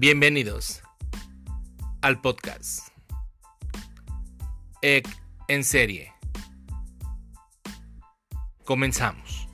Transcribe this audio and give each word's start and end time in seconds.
Bienvenidos 0.00 0.80
al 2.02 2.20
podcast 2.20 2.90
EC 4.80 5.08
en 5.48 5.64
serie. 5.64 6.12
Comenzamos. 8.62 9.47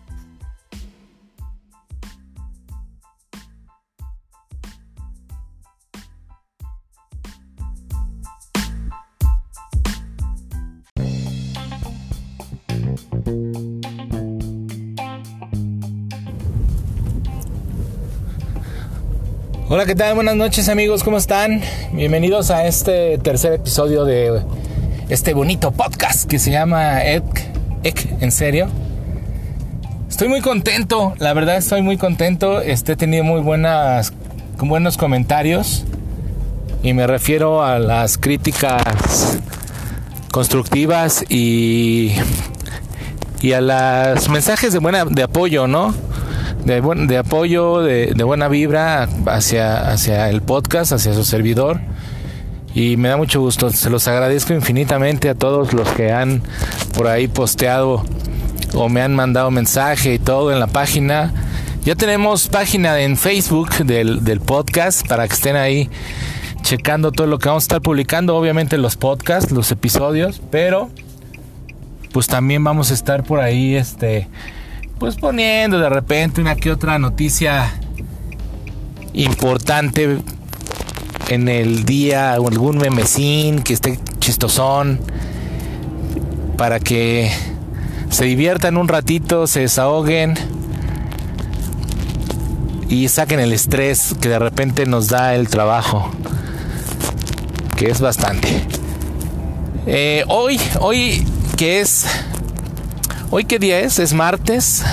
¿Qué 19.86 19.94
tal? 19.94 20.14
Buenas 20.14 20.36
noches 20.36 20.70
amigos, 20.70 21.04
¿cómo 21.04 21.18
están? 21.18 21.60
Bienvenidos 21.92 22.50
a 22.50 22.66
este 22.66 23.18
tercer 23.18 23.52
episodio 23.52 24.06
de 24.06 24.40
este 25.10 25.34
bonito 25.34 25.72
podcast 25.72 26.24
que 26.24 26.38
se 26.38 26.50
llama 26.50 27.04
Ek, 27.04 27.24
Ek 27.82 28.16
en 28.20 28.32
serio. 28.32 28.68
Estoy 30.08 30.28
muy 30.28 30.40
contento, 30.40 31.12
la 31.18 31.34
verdad 31.34 31.58
estoy 31.58 31.82
muy 31.82 31.98
contento. 31.98 32.62
Este, 32.62 32.92
he 32.92 32.96
tenido 32.96 33.24
muy 33.24 33.42
buenas, 33.42 34.14
buenos 34.56 34.96
comentarios 34.96 35.84
y 36.82 36.94
me 36.94 37.06
refiero 37.06 37.62
a 37.62 37.78
las 37.78 38.16
críticas 38.16 39.38
constructivas 40.30 41.26
y, 41.28 42.14
y 43.42 43.52
a 43.52 43.60
los 43.60 44.30
mensajes 44.30 44.72
de 44.72 44.78
buena 44.78 45.04
de 45.04 45.22
apoyo, 45.24 45.66
¿no? 45.66 45.94
De, 46.64 47.18
apoyo, 47.18 47.82
de, 47.82 48.12
de, 48.14 48.24
buena 48.24 48.48
vibra 48.48 49.08
hacia, 49.26 49.90
hacia 49.90 50.30
el 50.30 50.42
podcast, 50.42 50.92
hacia 50.92 51.14
su 51.14 51.24
servidor. 51.24 51.80
Y 52.74 52.96
me 52.96 53.08
da 53.08 53.16
mucho 53.16 53.40
gusto, 53.40 53.70
se 53.70 53.88
los 53.90 54.08
agradezco 54.08 54.52
infinitamente 54.52 55.28
a 55.28 55.34
todos 55.34 55.72
los 55.72 55.88
que 55.90 56.10
han 56.10 56.42
por 56.96 57.06
ahí 57.06 57.28
posteado 57.28 58.04
o 58.74 58.88
me 58.88 59.00
han 59.00 59.14
mandado 59.14 59.50
mensaje 59.50 60.14
y 60.14 60.18
todo 60.18 60.52
en 60.52 60.58
la 60.58 60.66
página. 60.66 61.32
Ya 61.84 61.94
tenemos 61.94 62.48
página 62.48 62.98
en 63.00 63.16
Facebook 63.16 63.70
del, 63.84 64.24
del 64.24 64.40
podcast 64.40 65.06
para 65.06 65.28
que 65.28 65.34
estén 65.34 65.54
ahí 65.54 65.88
checando 66.62 67.12
todo 67.12 67.26
lo 67.26 67.38
que 67.38 67.48
vamos 67.48 67.64
a 67.64 67.66
estar 67.66 67.82
publicando, 67.82 68.34
obviamente 68.36 68.78
los 68.78 68.96
podcasts, 68.96 69.52
los 69.52 69.70
episodios, 69.70 70.40
pero 70.50 70.90
pues 72.12 72.26
también 72.26 72.64
vamos 72.64 72.90
a 72.90 72.94
estar 72.94 73.22
por 73.22 73.40
ahí 73.40 73.76
este 73.76 74.28
pues 74.98 75.16
poniendo 75.16 75.78
de 75.78 75.88
repente 75.88 76.40
una 76.40 76.56
que 76.56 76.70
otra 76.70 76.98
noticia 76.98 77.72
importante 79.12 80.18
en 81.28 81.48
el 81.48 81.84
día 81.84 82.32
algún 82.32 82.78
memecín 82.78 83.62
que 83.62 83.74
esté 83.74 83.98
chistosón 84.18 85.00
para 86.56 86.80
que 86.80 87.30
se 88.10 88.24
diviertan 88.24 88.76
un 88.76 88.88
ratito, 88.88 89.46
se 89.46 89.60
desahoguen 89.60 90.34
y 92.88 93.08
saquen 93.08 93.40
el 93.40 93.52
estrés 93.52 94.14
que 94.20 94.28
de 94.28 94.38
repente 94.38 94.86
nos 94.86 95.08
da 95.08 95.34
el 95.34 95.48
trabajo, 95.48 96.10
que 97.76 97.90
es 97.90 98.00
bastante. 98.00 98.48
Eh, 99.86 100.24
hoy, 100.28 100.60
hoy 100.80 101.26
que 101.56 101.80
es 101.80 102.06
¿Hoy 103.36 103.46
qué 103.46 103.58
día 103.58 103.80
es? 103.80 103.98
Es 103.98 104.14
martes. 104.14 104.84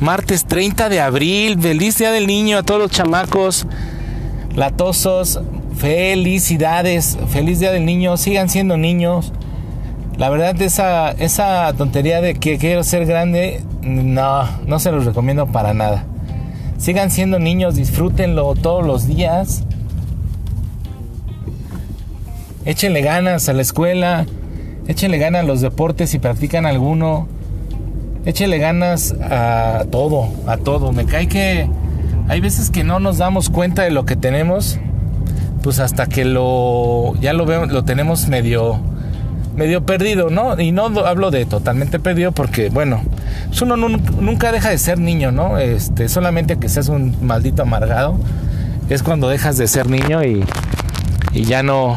Martes 0.00 0.44
30 0.44 0.88
de 0.88 1.00
abril. 1.00 1.56
Feliz 1.56 1.96
Día 1.98 2.10
del 2.10 2.26
Niño 2.26 2.58
a 2.58 2.64
todos 2.64 2.80
los 2.80 2.90
chamacos 2.90 3.64
latosos. 4.56 5.40
Felicidades. 5.76 7.16
Feliz 7.28 7.60
Día 7.60 7.70
del 7.70 7.84
Niño. 7.84 8.16
Sigan 8.16 8.48
siendo 8.48 8.76
niños. 8.76 9.32
La 10.16 10.30
verdad, 10.30 10.60
esa, 10.60 11.12
esa 11.12 11.72
tontería 11.74 12.20
de 12.20 12.34
que 12.34 12.58
quiero 12.58 12.82
ser 12.82 13.06
grande, 13.06 13.62
no, 13.82 14.42
no 14.66 14.80
se 14.80 14.90
los 14.90 15.04
recomiendo 15.04 15.46
para 15.46 15.74
nada. 15.74 16.04
Sigan 16.76 17.12
siendo 17.12 17.38
niños, 17.38 17.76
disfrútenlo 17.76 18.56
todos 18.56 18.84
los 18.84 19.06
días. 19.06 19.62
Échenle 22.64 23.00
ganas 23.02 23.48
a 23.48 23.52
la 23.52 23.62
escuela 23.62 24.26
Échenle 24.88 25.18
ganas 25.18 25.44
a 25.44 25.46
los 25.46 25.60
deportes 25.60 26.10
si 26.10 26.18
practican 26.18 26.66
alguno. 26.66 27.28
Échenle 28.24 28.58
ganas 28.58 29.14
a 29.20 29.84
todo, 29.90 30.28
a 30.46 30.56
todo. 30.56 30.92
Me 30.92 31.04
cae 31.06 31.28
que 31.28 31.68
hay 32.28 32.40
veces 32.40 32.70
que 32.70 32.84
no 32.84 33.00
nos 33.00 33.18
damos 33.18 33.50
cuenta 33.50 33.82
de 33.82 33.90
lo 33.90 34.06
que 34.06 34.16
tenemos, 34.16 34.78
pues 35.62 35.80
hasta 35.80 36.06
que 36.06 36.24
lo 36.24 37.14
ya 37.20 37.32
lo 37.32 37.46
veo, 37.46 37.66
lo 37.66 37.84
tenemos 37.84 38.28
medio 38.28 38.80
medio 39.56 39.84
perdido, 39.84 40.30
¿no? 40.30 40.58
Y 40.58 40.72
no 40.72 40.86
hablo 41.04 41.30
de 41.30 41.44
totalmente 41.44 41.98
perdido 41.98 42.32
porque, 42.32 42.70
bueno, 42.70 43.02
pues 43.48 43.60
uno 43.62 43.76
nunca 43.76 44.50
deja 44.50 44.70
de 44.70 44.78
ser 44.78 44.98
niño, 44.98 45.30
¿no? 45.30 45.58
Este, 45.58 46.08
solamente 46.08 46.56
que 46.56 46.68
seas 46.68 46.88
un 46.88 47.14
maldito 47.22 47.62
amargado, 47.62 48.16
es 48.88 49.02
cuando 49.02 49.28
dejas 49.28 49.58
de 49.58 49.68
ser 49.68 49.88
niño 49.88 50.24
y, 50.24 50.44
y 51.32 51.44
ya 51.44 51.62
no, 51.62 51.96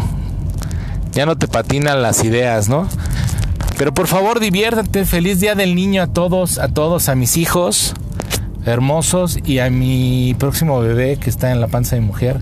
ya 1.16 1.26
no 1.26 1.38
te 1.38 1.48
patinan 1.48 2.02
las 2.02 2.24
ideas, 2.24 2.70
¿no? 2.70 2.88
Pero 3.78 3.94
por 3.94 4.08
favor 4.08 4.40
diviértete, 4.40 5.06
feliz 5.06 5.40
día 5.40 5.56
del 5.56 5.74
niño 5.74 6.04
a 6.04 6.08
todos, 6.08 6.60
a 6.60 6.68
todos, 6.68 7.10
a 7.10 7.16
mis 7.16 7.38
hijos 7.38 7.94
hermosos 8.66 9.40
y 9.46 9.60
a 9.60 9.70
mi 9.70 10.36
próximo 10.38 10.80
bebé 10.82 11.18
que 11.18 11.30
está 11.30 11.52
en 11.52 11.62
la 11.62 11.68
panza 11.68 11.96
de 11.96 12.02
mujer. 12.02 12.42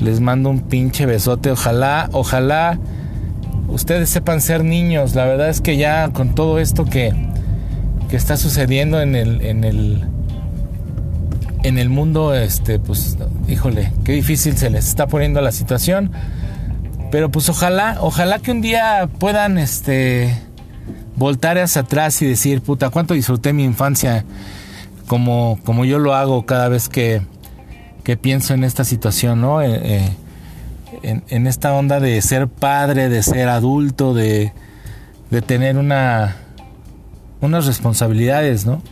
Les 0.00 0.20
mando 0.20 0.50
un 0.50 0.60
pinche 0.60 1.06
besote, 1.06 1.52
ojalá, 1.52 2.08
ojalá 2.12 2.78
ustedes 3.68 4.10
sepan 4.10 4.40
ser 4.40 4.64
niños. 4.64 5.14
La 5.14 5.24
verdad 5.26 5.48
es 5.48 5.60
que 5.60 5.76
ya 5.76 6.10
con 6.10 6.34
todo 6.34 6.58
esto 6.58 6.84
que, 6.86 7.14
que 8.08 8.16
está 8.16 8.36
sucediendo 8.36 9.00
en 9.00 9.14
el, 9.14 9.42
en 9.42 9.62
el, 9.62 10.04
en 11.62 11.78
el 11.78 11.88
mundo, 11.88 12.34
este, 12.34 12.80
pues, 12.80 13.16
híjole, 13.48 13.92
qué 14.04 14.12
difícil 14.12 14.56
se 14.56 14.70
les 14.70 14.88
está 14.88 15.06
poniendo 15.06 15.40
la 15.40 15.52
situación. 15.52 16.10
Pero 17.10 17.30
pues 17.30 17.48
ojalá, 17.48 17.98
ojalá 18.00 18.38
que 18.38 18.52
un 18.52 18.60
día 18.60 19.08
puedan 19.18 19.58
este 19.58 20.36
voltar 21.16 21.58
hacia 21.58 21.82
atrás 21.82 22.22
y 22.22 22.26
decir, 22.26 22.62
puta, 22.62 22.90
cuánto 22.90 23.14
disfruté 23.14 23.52
mi 23.52 23.64
infancia 23.64 24.24
como, 25.06 25.58
como 25.64 25.84
yo 25.84 25.98
lo 25.98 26.14
hago 26.14 26.46
cada 26.46 26.68
vez 26.68 26.88
que, 26.88 27.22
que 28.04 28.16
pienso 28.16 28.54
en 28.54 28.62
esta 28.62 28.84
situación, 28.84 29.40
¿no? 29.40 29.60
Eh, 29.60 29.80
eh, 29.82 30.16
en, 31.02 31.24
en, 31.28 31.46
esta 31.46 31.74
onda 31.74 31.98
de 31.98 32.20
ser 32.22 32.46
padre, 32.46 33.08
de 33.08 33.22
ser 33.22 33.48
adulto, 33.48 34.14
de, 34.14 34.52
de 35.30 35.42
tener 35.42 35.78
una, 35.78 36.36
unas 37.40 37.66
responsabilidades, 37.66 38.66
¿no? 38.66 38.82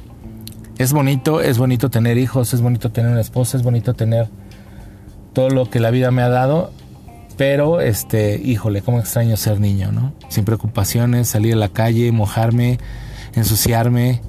Es 0.76 0.92
bonito, 0.92 1.40
es 1.40 1.56
bonito 1.58 1.88
tener 1.88 2.18
hijos, 2.18 2.52
es 2.52 2.60
bonito 2.60 2.90
tener 2.90 3.12
una 3.12 3.20
esposa, 3.20 3.56
es 3.56 3.62
bonito 3.62 3.94
tener 3.94 4.28
todo 5.32 5.50
lo 5.50 5.70
que 5.70 5.80
la 5.80 5.90
vida 5.90 6.10
me 6.10 6.22
ha 6.22 6.28
dado 6.28 6.72
pero, 7.38 7.80
este, 7.80 8.34
híjole, 8.34 8.82
cómo 8.82 8.98
extraño 8.98 9.36
ser 9.36 9.60
niño, 9.60 9.92
¿no? 9.92 10.12
Sin 10.28 10.44
preocupaciones, 10.44 11.28
salir 11.28 11.54
a 11.54 11.56
la 11.56 11.68
calle, 11.68 12.10
mojarme, 12.10 12.78
ensuciarme, 13.34 14.20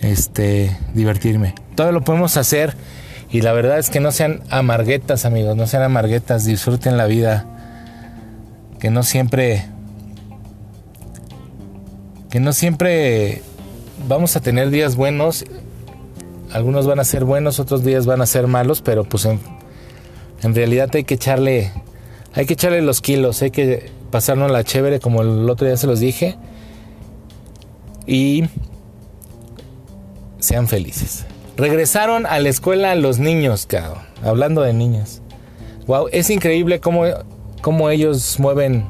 este, 0.00 0.74
divertirme. 0.94 1.56
Todo 1.74 1.90
lo 1.90 2.04
podemos 2.04 2.36
hacer 2.36 2.74
y 3.30 3.40
la 3.40 3.52
verdad 3.52 3.80
es 3.80 3.90
que 3.90 3.98
no 3.98 4.12
sean 4.12 4.42
amarguetas, 4.48 5.24
amigos, 5.24 5.56
no 5.56 5.66
sean 5.66 5.82
amarguetas, 5.82 6.44
disfruten 6.44 6.96
la 6.96 7.06
vida. 7.06 7.44
Que 8.78 8.90
no 8.90 9.02
siempre 9.02 9.66
que 12.30 12.38
no 12.38 12.52
siempre 12.52 13.42
vamos 14.06 14.36
a 14.36 14.40
tener 14.40 14.70
días 14.70 14.94
buenos. 14.94 15.44
Algunos 16.52 16.86
van 16.86 17.00
a 17.00 17.04
ser 17.04 17.24
buenos, 17.24 17.58
otros 17.58 17.82
días 17.82 18.06
van 18.06 18.22
a 18.22 18.26
ser 18.26 18.46
malos, 18.46 18.82
pero 18.82 19.02
pues 19.02 19.24
en, 19.24 19.40
en 20.42 20.54
realidad 20.54 20.90
hay 20.94 21.02
que 21.02 21.14
echarle 21.14 21.72
hay 22.36 22.44
que 22.44 22.52
echarle 22.52 22.82
los 22.82 23.00
kilos, 23.00 23.40
hay 23.40 23.50
que 23.50 23.90
pasarnos 24.10 24.50
la 24.50 24.62
chévere 24.62 25.00
como 25.00 25.22
el 25.22 25.48
otro 25.48 25.66
día 25.66 25.76
se 25.78 25.86
los 25.86 26.00
dije. 26.00 26.36
Y 28.06 28.44
sean 30.38 30.68
felices. 30.68 31.26
Regresaron 31.56 32.26
a 32.26 32.38
la 32.38 32.50
escuela 32.50 32.94
los 32.94 33.18
niños, 33.18 33.66
cabrón. 33.66 34.04
Hablando 34.22 34.60
de 34.60 34.74
niños. 34.74 35.22
Wow, 35.86 36.08
es 36.12 36.28
increíble 36.28 36.78
cómo, 36.78 37.04
cómo 37.62 37.88
ellos 37.88 38.38
mueven, 38.38 38.84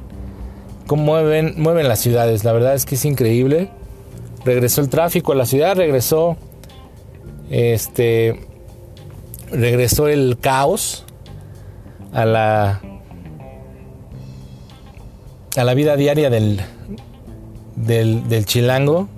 cómo 0.88 1.04
mueven, 1.04 1.54
mueven 1.56 1.87
las 1.87 2.00
ciudades. 2.00 2.43
La 2.43 2.52
verdad 2.52 2.75
es 2.75 2.84
que 2.84 2.96
es 2.96 3.04
increíble. 3.04 3.70
Regresó 4.44 4.81
el 4.81 4.88
tráfico 4.88 5.32
a 5.32 5.37
la 5.37 5.46
ciudad, 5.46 5.76
regresó 5.76 6.37
este 7.48 8.40
regresó 9.52 10.08
el 10.08 10.38
caos 10.40 11.04
a 12.12 12.25
la 12.25 12.81
a 15.56 15.64
la 15.64 15.75
vida 15.75 15.97
diaria 15.97 16.31
del, 16.31 16.61
del, 17.76 18.44
chilango. 18.44 19.08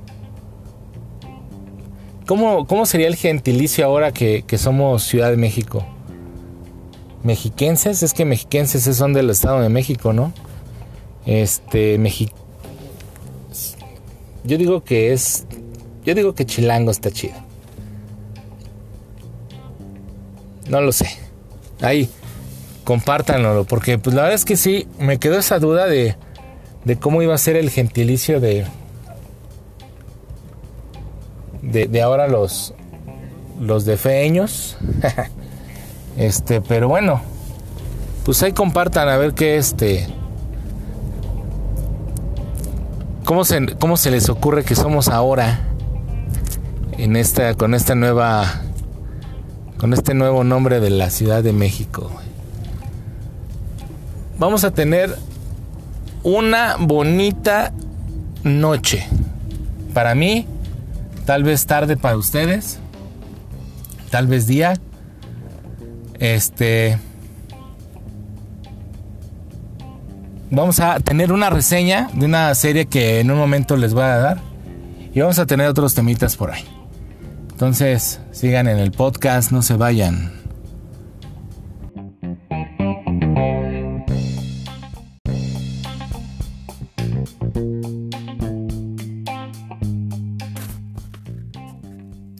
¿Cómo, 2.27 2.67
¿Cómo, 2.67 2.87
sería 2.87 3.09
el 3.09 3.17
gentilicio 3.17 3.85
ahora 3.85 4.13
que, 4.13 4.45
somos 4.57 5.03
Ciudad 5.03 5.31
de 5.31 5.37
México? 5.37 5.85
mexiquenses, 7.25 8.05
es 8.05 8.15
que 8.15 8.25
mexiquenses 8.25 8.97
son 8.97 9.13
del 9.13 9.29
Estado 9.29 9.61
de 9.61 9.69
México, 9.69 10.13
¿no? 10.13 10.33
Este, 11.27 11.99
México. 11.99 12.37
Yo 14.45 14.57
digo 14.57 14.85
que 14.85 15.13
es. 15.13 15.47
Yo 16.05 16.15
digo 16.15 16.35
que 16.35 16.47
Chilango 16.47 16.91
está 16.91 17.11
chido. 17.11 17.35
No 20.69 20.81
lo 20.81 20.93
sé. 20.93 21.09
Ahí, 21.81 22.09
compártanlo, 22.85 23.65
porque 23.65 23.99
pues 23.99 24.15
la 24.15 24.23
verdad 24.23 24.37
es 24.37 24.45
que 24.45 24.57
sí, 24.57 24.87
me 24.99 25.19
quedó 25.19 25.39
esa 25.39 25.59
duda 25.59 25.87
de, 25.87 26.17
de 26.85 26.99
cómo 26.99 27.23
iba 27.23 27.35
a 27.35 27.39
ser 27.39 27.57
el 27.57 27.71
gentilicio 27.71 28.41
de, 28.41 28.67
de, 31.63 31.87
de 31.87 32.03
ahora 32.03 32.29
los, 32.29 32.75
los 33.61 33.85
defeños. 33.85 34.77
este, 36.17 36.61
pero 36.61 36.89
bueno, 36.89 37.21
pues 38.25 38.43
ahí 38.43 38.53
compartan 38.53 39.09
a 39.09 39.17
ver 39.17 39.35
qué 39.35 39.57
este. 39.57 40.07
¿Cómo 43.25 43.45
se, 43.45 43.75
¿Cómo 43.79 43.97
se 43.97 44.11
les 44.11 44.29
ocurre 44.31 44.65
que 44.65 44.75
somos 44.75 45.09
ahora 45.09 45.61
en 46.97 47.15
esta, 47.17 47.55
con 47.55 47.75
esta 47.75 47.95
nueva, 47.95 48.63
con 49.79 49.93
este 49.93 50.15
nuevo 50.15 50.45
nombre 50.45 50.81
de 50.81 50.91
la 50.91 51.11
Ciudad 51.11 51.43
de 51.43 51.53
México? 51.53 52.11
Vamos 54.39 54.65
a 54.65 54.71
tener 54.71 55.15
una 56.23 56.77
bonita 56.79 57.73
noche. 58.43 59.07
Para 59.95 60.15
mí, 60.15 60.47
tal 61.25 61.43
vez 61.43 61.67
tarde 61.67 61.97
para 61.97 62.17
ustedes, 62.17 62.79
tal 64.11 64.27
vez 64.27 64.47
día. 64.47 64.75
Este. 66.19 66.99
Vamos 70.51 70.81
a 70.81 70.99
tener 71.01 71.33
una 71.33 71.51
reseña 71.51 72.09
de 72.15 72.25
una 72.25 72.55
serie 72.55 72.87
que 72.87 73.21
en 73.21 73.31
un 73.31 73.39
momento 73.39 73.77
les 73.77 73.93
voy 73.93 74.05
a 74.05 74.17
dar. 74.17 74.41
Y 75.15 75.21
vamos 75.21 75.39
a 75.39 75.47
tener 75.47 75.67
otros 75.67 75.95
temitas 75.95 76.37
por 76.37 76.51
ahí. 76.51 76.65
Entonces, 77.51 78.21
sigan 78.31 78.69
en 78.69 78.79
el 78.79 78.93
podcast, 78.93 79.51
no 79.51 79.63
se 79.63 79.75
vayan. 79.75 80.38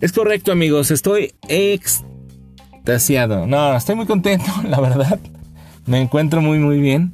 Es 0.01 0.13
correcto, 0.13 0.53
amigos, 0.53 0.93
estoy 0.93 1.35
extasiado. 1.49 3.49
No, 3.49 3.75
estoy 3.75 3.97
muy 3.97 4.07
contento, 4.07 4.47
la 4.69 4.81
verdad. 4.81 5.19
Me 5.87 6.01
encuentro 6.01 6.41
muy, 6.41 6.59
muy 6.59 6.81
bien. 6.81 7.13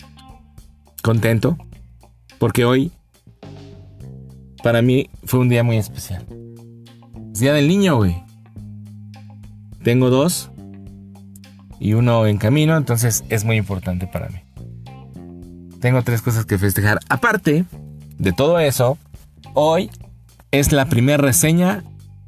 Contento. 1.03 1.57
Porque 2.39 2.67
hoy, 2.67 2.93
para 4.63 4.83
mí, 4.83 5.09
fue 5.25 5.41
un 5.41 5.49
día 5.49 5.65
muy 5.65 5.79
especial. 5.79 6.27
Es 7.33 7.41
día 7.41 7.55
del 7.55 7.69
niño, 7.69 7.97
güey. 7.97 8.23
Tengo 9.83 10.11
dos 10.11 10.51
y 11.81 11.95
uno 11.95 12.27
en 12.27 12.37
camino, 12.37 12.77
entonces 12.77 13.25
es 13.31 13.45
muy 13.45 13.57
importante 13.57 14.07
para 14.07 14.29
mí. 14.29 14.41
Tengo 15.81 16.03
tres 16.03 16.21
cosas 16.21 16.45
que 16.45 16.59
festejar. 16.59 17.01
Aparte 17.09 17.65
de 18.19 18.33
todo 18.33 18.59
eso, 18.59 18.99
hoy 19.55 19.91
es 20.51 20.73
la 20.73 20.87
primera 20.87 21.19
reseña 21.19 21.83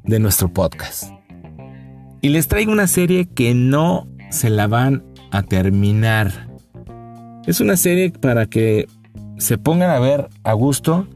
de 0.07 0.19
nuestro 0.19 0.51
podcast. 0.51 1.11
Y 2.21 2.29
les 2.29 2.47
traigo 2.47 2.71
una 2.71 2.87
serie 2.87 3.27
que 3.27 3.53
no 3.53 4.07
se 4.31 4.49
la 4.49 4.67
van 4.67 5.03
a 5.31 5.43
terminar. 5.43 6.49
Es 7.45 7.59
una 7.59 7.77
serie 7.77 8.11
para 8.11 8.47
que 8.47 8.87
se 9.37 9.57
pongan 9.57 9.91
a 9.91 9.99
ver 9.99 10.29
a 10.43 10.53
gusto. 10.53 11.07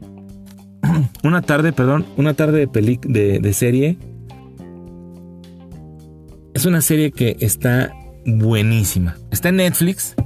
Una 1.22 1.42
tarde, 1.42 1.72
perdón, 1.72 2.04
una 2.16 2.34
tarde 2.34 2.66
de, 2.66 2.98
de, 3.06 3.38
de 3.38 3.52
serie. 3.52 3.98
Es 6.54 6.66
una 6.66 6.80
serie 6.80 7.12
que 7.12 7.36
está 7.40 7.92
buenísima. 8.26 9.16
Está 9.30 9.50
en 9.50 9.56
Netflix. 9.56 10.16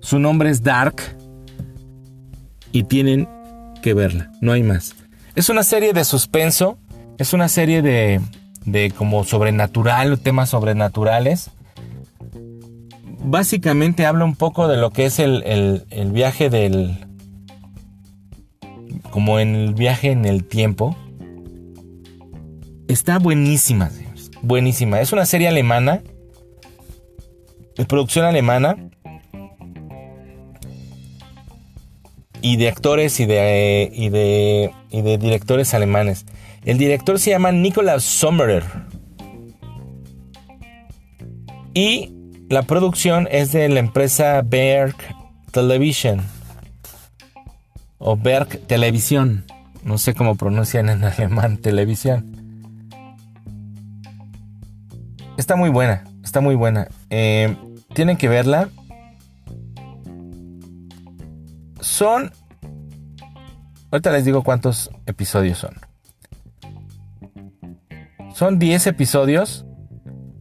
Su 0.00 0.18
nombre 0.18 0.48
es 0.48 0.62
Dark. 0.62 1.02
Y 2.72 2.84
tienen 2.84 3.28
que 3.82 3.92
verla. 3.92 4.30
No 4.40 4.52
hay 4.52 4.62
más. 4.62 4.94
Es 5.34 5.50
una 5.50 5.62
serie 5.62 5.92
de 5.92 6.04
suspenso 6.04 6.78
es 7.20 7.34
una 7.34 7.50
serie 7.50 7.82
de, 7.82 8.18
de 8.64 8.90
como 8.92 9.24
sobrenatural, 9.24 10.18
temas 10.20 10.48
sobrenaturales. 10.48 11.50
Básicamente 13.22 14.06
habla 14.06 14.24
un 14.24 14.34
poco 14.36 14.68
de 14.68 14.78
lo 14.78 14.90
que 14.90 15.04
es 15.04 15.18
el, 15.18 15.84
el, 15.90 16.12
viaje 16.12 16.48
del... 16.48 16.96
como 19.10 19.38
el 19.38 19.74
viaje 19.74 20.12
en 20.12 20.24
el 20.24 20.44
tiempo. 20.44 20.96
Está 22.88 23.18
buenísima, 23.18 23.90
buenísima. 24.40 25.02
Es 25.02 25.12
una 25.12 25.26
serie 25.26 25.48
alemana, 25.48 26.00
de 27.76 27.84
producción 27.84 28.24
alemana, 28.24 28.76
y 32.40 32.56
de 32.56 32.68
actores 32.68 33.20
y 33.20 33.26
de, 33.26 33.90
y 33.92 34.08
de, 34.08 34.70
y 34.90 35.02
de 35.02 35.18
directores 35.18 35.74
alemanes. 35.74 36.24
El 36.64 36.76
director 36.76 37.18
se 37.18 37.30
llama 37.30 37.52
Nicolas 37.52 38.04
Sommerer. 38.04 38.64
Y 41.72 42.12
la 42.50 42.62
producción 42.62 43.28
es 43.30 43.52
de 43.52 43.68
la 43.70 43.80
empresa 43.80 44.42
Berg 44.44 44.94
Television. 45.52 46.20
O 47.98 48.16
Berg 48.16 48.60
Televisión. 48.66 49.44
No 49.84 49.96
sé 49.96 50.14
cómo 50.14 50.34
pronuncian 50.34 50.90
en 50.90 51.02
alemán 51.04 51.56
televisión. 51.56 52.36
Está 55.38 55.56
muy 55.56 55.70
buena. 55.70 56.04
Está 56.22 56.42
muy 56.42 56.56
buena. 56.56 56.88
Eh, 57.08 57.56
tienen 57.94 58.18
que 58.18 58.28
verla. 58.28 58.68
Son... 61.80 62.30
Ahorita 63.90 64.12
les 64.12 64.26
digo 64.26 64.42
cuántos 64.42 64.90
episodios 65.06 65.58
son. 65.58 65.89
Son 68.40 68.58
10 68.58 68.86
episodios, 68.86 69.66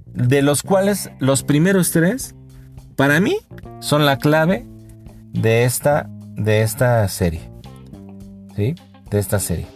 de 0.05 0.41
los 0.41 0.63
cuales 0.63 1.11
los 1.19 1.43
primeros 1.43 1.91
tres, 1.91 2.33
para 2.95 3.19
mí, 3.19 3.35
son 3.81 4.05
la 4.05 4.17
clave 4.17 4.65
de 5.33 5.65
esta, 5.65 6.09
de 6.37 6.61
esta 6.61 7.05
serie. 7.09 7.41
¿Sí? 8.55 8.75
De 9.09 9.19
esta 9.19 9.37
serie. 9.37 9.67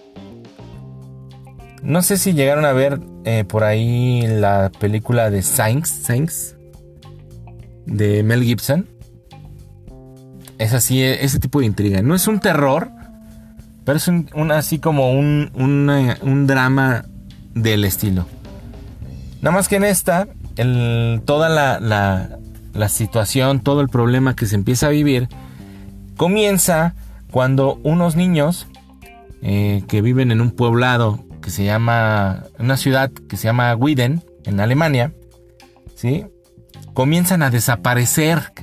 No 1.82 2.01
sé 2.01 2.15
si 2.15 2.32
llegaron 2.32 2.63
a 2.63 2.72
ver 2.72 3.01
eh, 3.25 3.44
por 3.44 3.65
ahí 3.65 4.25
la 4.25 4.72
película 4.80 5.30
de 5.30 5.42
Saints, 5.42 5.89
Saints 5.89 6.56
de 7.86 8.24
Mel 8.24 8.44
Gibson. 8.44 8.88
Es 10.60 10.74
así, 10.74 11.03
ese 11.03 11.39
tipo 11.39 11.60
de 11.60 11.65
intriga. 11.65 12.01
No 12.01 12.15
es 12.15 12.25
un 12.30 12.39
terror, 12.39 12.89
pero 13.84 13.98
es 13.98 14.08
un, 14.08 14.30
así 14.53 14.80
como 14.80 15.12
un, 15.12 15.51
un 15.58 16.48
drama 16.48 17.03
del 17.54 17.86
estilo. 17.86 18.26
Nada 19.42 19.56
más 19.56 19.68
que 19.68 19.76
en 19.76 19.84
esta, 19.84 20.28
toda 21.26 21.50
la, 21.50 22.90
situación, 22.90 23.60
todo 23.60 23.82
el 23.82 23.90
problema 23.90 24.36
que 24.36 24.46
se 24.46 24.56
empieza 24.56 24.88
a 24.88 24.90
vivir, 24.90 25.28
comienza 26.18 26.96
cuando 27.32 27.80
unos 27.84 28.16
niños 28.16 28.68
eh, 29.42 29.84
que 29.88 30.02
viven 30.02 30.32
en 30.32 30.40
un 30.40 30.52
poblado 30.52 31.20
que 31.42 31.50
se 31.50 31.66
llama, 31.66 32.46
una 32.58 32.78
ciudad 32.78 33.12
que 33.12 33.36
se 33.36 33.46
llama 33.46 33.76
Widen, 33.76 34.24
en 34.46 34.60
Alemania, 34.60 35.14
¿sí? 35.96 36.26
Comienzan 36.94 37.44
a 37.44 37.50
desaparecer. 37.50 38.54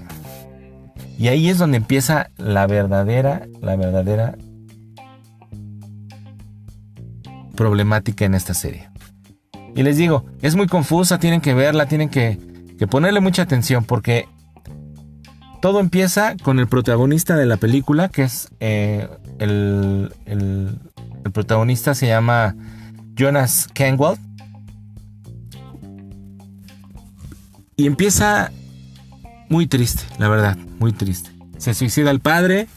Y 1.19 1.29
ahí 1.29 1.51
es 1.51 1.59
donde 1.59 1.77
empieza 1.77 2.31
la 2.39 2.67
verdadera, 2.67 3.47
la 3.61 3.77
verdadera 3.77 4.37
problemática 7.61 8.25
en 8.25 8.35
esta 8.35 8.55
serie. 8.55 8.89
Y 9.77 9.83
les 9.83 9.99
digo, 9.99 10.25
es 10.41 10.57
muy 10.57 10.67
confusa, 10.67 11.19
tienen 11.19 11.43
que 11.43 11.53
verla, 11.53 11.85
tienen 11.85 12.09
que, 12.09 12.39
ponerle 12.89 13.21
mucha 13.21 13.43
atención 13.43 13.85
porque 13.85 14.27
todo 15.61 15.79
empieza 15.79 16.37
con 16.43 16.59
el 16.59 16.69
protagonista 16.69 17.37
de 17.37 17.45
la 17.45 17.59
película, 17.59 18.09
que 18.09 18.23
es 18.23 18.49
eh, 18.61 19.11
el, 19.39 20.11
el, 20.25 20.79
protagonista 21.35 21.95
se 21.95 22.07
llama 22.07 22.57
Jonas 23.15 23.69
Kenwald. 23.75 24.19
Y 27.77 27.87
empieza 27.87 28.53
muy 29.51 29.67
triste, 29.67 30.05
la 30.17 30.29
verdad, 30.29 30.57
muy 30.79 30.93
triste. 30.93 31.29
Se 31.59 31.75
suicida 31.75 32.11
el 32.11 32.21
padre, 32.21 32.69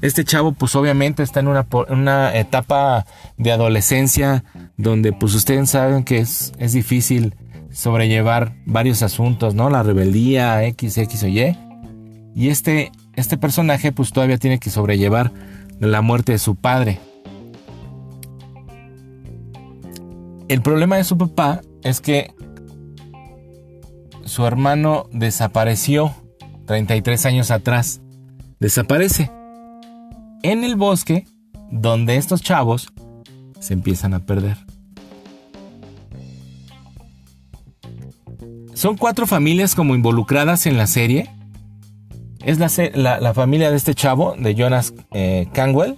este 0.00 0.24
chavo 0.24 0.52
pues 0.52 0.74
obviamente 0.76 1.22
está 1.22 1.40
en 1.40 1.48
una, 1.48 2.36
etapa 2.36 3.06
de 3.36 3.52
adolescencia 3.52 4.44
donde 4.76 5.12
pues 5.12 5.34
ustedes 5.34 5.70
saben 5.70 6.04
que 6.04 6.18
es, 6.18 6.52
es 6.58 6.72
difícil 6.72 7.34
sobrellevar 7.72 8.54
varios 8.64 9.02
asuntos, 9.02 9.54
¿no? 9.54 9.70
La 9.70 9.82
rebeldía, 9.82 10.64
X, 10.64 10.98
X 10.98 11.22
o 11.24 11.28
Y. 11.28 11.56
Y 12.34 12.48
este, 12.48 12.92
este 13.14 13.36
personaje 13.36 13.92
pues 13.92 14.12
todavía 14.12 14.38
tiene 14.38 14.58
que 14.58 14.70
sobrellevar 14.70 15.32
la 15.80 16.00
muerte 16.00 16.32
de 16.32 16.38
su 16.38 16.54
padre. 16.56 17.00
El 20.48 20.62
problema 20.62 20.96
de 20.96 21.04
su 21.04 21.18
papá 21.18 21.60
es 21.82 22.00
que 22.00 22.34
su 24.24 24.46
hermano 24.46 25.06
desapareció 25.12 26.14
33 26.66 27.26
años 27.26 27.50
atrás. 27.50 28.00
Desaparece. 28.60 29.37
En 30.42 30.64
el 30.64 30.76
bosque 30.76 31.26
donde 31.70 32.16
estos 32.16 32.42
chavos 32.42 32.88
se 33.60 33.74
empiezan 33.74 34.14
a 34.14 34.24
perder. 34.24 34.56
Son 38.74 38.96
cuatro 38.96 39.26
familias 39.26 39.74
como 39.74 39.96
involucradas 39.96 40.66
en 40.66 40.76
la 40.76 40.86
serie. 40.86 41.28
Es 42.44 42.58
la, 42.58 43.34
familia 43.34 43.70
de 43.70 43.76
este 43.76 43.94
chavo, 43.94 44.36
de 44.38 44.54
Jonas 44.54 44.94
eh, 45.12 45.48
Canwell. 45.52 45.96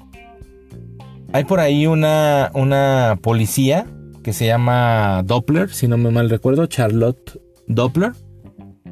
Hay 1.33 1.45
por 1.45 1.61
ahí 1.61 1.87
una, 1.87 2.51
una 2.55 3.19
policía 3.23 3.87
que 4.25 4.33
se 4.33 4.47
llama 4.47 5.23
Doppler, 5.25 5.73
si 5.73 5.89
no 5.89 5.99
me 5.99 6.11
mal 6.11 6.31
recuerdo, 6.31 6.67
Charlotte 6.67 7.39
Doppler, 7.69 8.13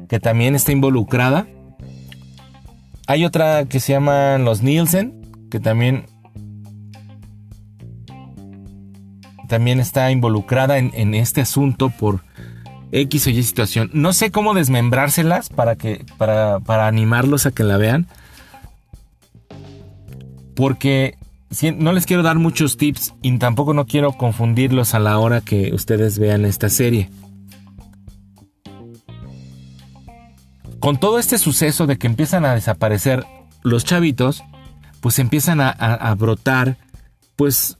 que 0.07 0.19
también 0.19 0.53
está 0.53 0.71
involucrada. 0.71 1.47
Hay 3.07 3.25
otra 3.25 3.65
que 3.65 3.79
se 3.79 3.93
llama 3.93 4.37
los 4.37 4.61
Nielsen, 4.61 5.18
que 5.49 5.59
también 5.59 6.05
también 9.47 9.79
está 9.79 10.11
involucrada 10.11 10.77
en, 10.77 11.13
este 11.15 11.41
asunto 11.41 11.89
por 11.89 12.23
X 12.91 13.27
o 13.27 13.29
Y 13.31 13.43
situación. 13.43 13.89
No 13.93 14.13
sé 14.13 14.31
cómo 14.31 14.53
desmembrárselas 14.53 15.49
para, 15.49 15.75
que, 15.75 16.05
para, 16.17 16.59
para 16.59 16.87
animarlos 16.87 17.47
a 17.47 17.51
que 17.51 17.63
la 17.63 17.77
vean. 17.77 18.07
Porque 20.55 21.17
no 21.77 21.93
les 21.93 22.05
quiero 22.05 22.21
dar 22.21 22.37
muchos 22.37 22.77
tips 22.77 23.15
y 23.23 23.35
tampoco 23.39 23.73
no 23.73 23.85
quiero 23.85 24.13
confundirlos 24.13 24.93
a 24.93 24.99
la 24.99 25.17
hora 25.17 25.41
que 25.41 25.73
ustedes 25.73 26.19
vean 26.19 26.45
esta 26.45 26.69
serie. 26.69 27.09
Con 30.79 30.97
todo 30.97 31.17
este 31.17 31.37
suceso 31.37 31.87
de 31.87 31.97
que 31.97 32.07
empiezan 32.07 32.45
a 32.45 32.53
desaparecer 32.53 33.25
los 33.63 33.83
chavitos, 33.83 34.43
pues 35.01 35.19
empiezan 35.19 35.61
a 35.61 36.15
brotar 36.15 36.77
pues 37.35 37.77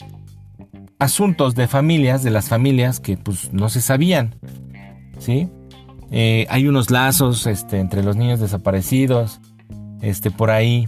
asuntos 0.99 1.55
de 1.55 1.67
familias, 1.67 2.23
de 2.23 2.29
las 2.29 2.49
familias 2.49 2.99
que 2.99 3.17
pues 3.17 3.53
no 3.53 3.69
se 3.69 3.81
sabían, 3.81 4.35
¿sí? 5.17 5.49
Eh, 6.11 6.45
hay 6.49 6.67
unos 6.67 6.91
lazos 6.91 7.47
este, 7.47 7.79
entre 7.79 8.03
los 8.03 8.15
niños 8.15 8.39
desaparecidos, 8.39 9.39
este, 10.01 10.29
por 10.29 10.51
ahí. 10.51 10.87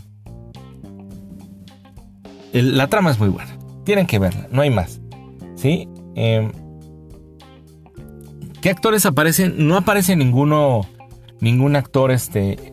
la 2.52 2.88
trama 2.88 3.12
es 3.12 3.20
muy 3.20 3.30
buena, 3.30 3.58
tienen 3.86 4.06
que 4.06 4.20
verla, 4.20 4.48
no 4.52 4.62
hay 4.62 4.70
más, 4.70 5.00
¿sí? 5.56 5.88
Em, 6.16 6.52
¿Qué 8.62 8.70
actores 8.70 9.06
aparecen? 9.06 9.68
No 9.68 9.78
aparece 9.78 10.16
ninguno, 10.16 10.82
ningún 11.40 11.76
actor 11.76 12.12
este, 12.12 12.71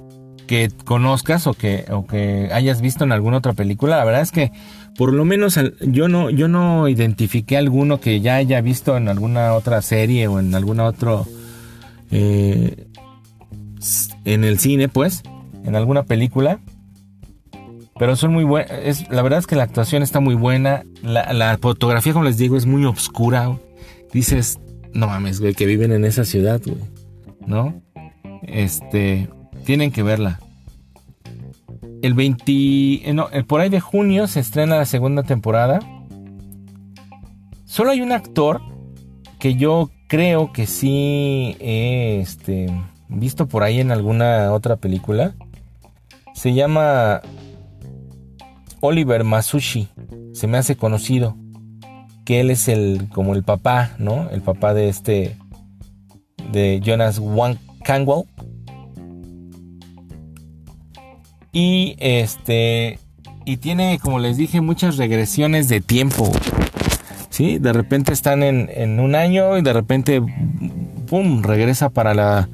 que 0.49 0.73
conozcas 0.85 1.47
o 1.47 1.55
que, 1.55 1.85
o 1.91 2.07
que 2.07 2.49
hayas 2.53 2.81
visto 2.81 3.05
en 3.05 3.13
alguna 3.13 3.37
otra 3.37 3.53
película. 3.53 3.97
La 3.97 4.05
verdad 4.05 4.23
es 4.23 4.33
que 4.33 4.51
por 4.97 5.13
lo 5.13 5.25
menos 5.25 5.61
yo 5.81 6.09
no, 6.09 6.31
yo 6.31 6.49
no 6.49 6.89
identifiqué 6.89 7.57
alguno 7.57 8.01
que 8.01 8.21
ya 8.21 8.35
haya 8.35 8.61
visto 8.61 8.97
en 8.97 9.09
alguna 9.09 9.55
otra 9.55 9.81
serie 9.81 10.27
o 10.27 10.41
en 10.41 10.53
alguna 10.57 10.87
otro 10.87 11.25
eh, 12.11 12.89
en 14.25 14.45
el 14.45 14.59
cine, 14.59 14.89
pues, 14.89 15.23
en 15.65 15.77
alguna 15.77 16.03
película. 16.03 16.59
Pero 17.99 18.17
son 18.17 18.33
muy 18.33 18.45
buenas. 18.45 19.09
La 19.11 19.23
verdad 19.23 19.39
es 19.39 19.47
que 19.47 19.57
la 19.57 19.65
actuación 19.65 20.03
está 20.03 20.21
muy 20.21 20.35
buena. 20.35 20.85
La, 21.03 21.59
fotografía, 21.61 22.13
como 22.13 22.25
les 22.25 22.39
digo, 22.39 22.57
es 22.57 22.67
muy 22.67 22.85
oscura. 22.85 23.57
Dices, 24.13 24.59
no 24.93 25.07
mames, 25.07 25.41
güey, 25.41 25.55
que 25.55 25.67
viven 25.67 25.93
en 25.93 26.05
esa 26.05 26.25
ciudad, 26.25 26.61
güey. 26.65 26.79
¿No? 27.47 27.81
Este. 28.43 29.29
Tienen 29.69 29.93
que 29.93 30.03
verla. 30.03 30.41
El 32.01 32.15
20. 32.15 32.53
Eh, 32.53 33.13
no, 33.13 33.29
eh, 33.31 33.45
por 33.45 33.61
ahí 33.61 33.69
de 33.69 33.81
junio 33.81 34.27
se 34.27 34.41
estrena 34.41 34.79
la 34.79 34.87
segunda 34.87 35.25
temporada. 35.25 35.81
Solo 37.67 37.91
hay 37.91 38.01
un 38.01 38.13
actor 38.13 38.63
que 39.39 39.57
yo 39.57 39.91
creo 40.09 40.55
que 40.55 40.67
sí 40.67 41.55
he 41.61 42.19
este, 42.19 42.69
visto 43.11 43.47
por 43.47 43.63
ahí 43.63 43.79
en 43.79 43.93
alguna 43.93 44.55
otra 44.55 44.77
película. 44.77 45.35
Se 46.33 46.55
llama 46.55 47.21
Oliver 48.81 49.23
Masushi. 49.23 49.89
Se 50.33 50.47
me 50.47 50.57
hace 50.57 50.77
conocido. 50.77 51.37
Que 52.25 52.41
él 52.41 52.51
es 52.51 52.69
el 52.69 53.11
como 53.13 53.35
el 53.35 53.45
papá, 53.45 53.91
¿no? 53.99 54.31
El 54.31 54.41
papá 54.41 54.73
de 54.73 54.89
este 54.89 55.37
de 56.53 56.81
Jonas 56.83 57.19
Wang 57.19 57.59
Kangwell. 57.85 58.25
Y 61.53 61.97
este. 61.99 62.99
Y 63.45 63.57
tiene, 63.57 63.99
como 64.03 64.19
les 64.19 64.37
dije, 64.37 64.61
muchas 64.61 64.97
regresiones 64.97 65.69
de 65.69 65.81
tiempo. 65.81 66.31
¿Sí? 67.31 67.59
De 67.59 67.73
repente 67.73 68.13
están 68.13 68.43
en, 68.43 69.01
un 69.01 69.15
año 69.15 69.57
y 69.57 69.63
de 69.63 69.73
repente. 69.73 70.23
¡Pum! 71.07 71.43
Regresa 71.43 71.89
para 71.89 72.15
la 72.15 72.49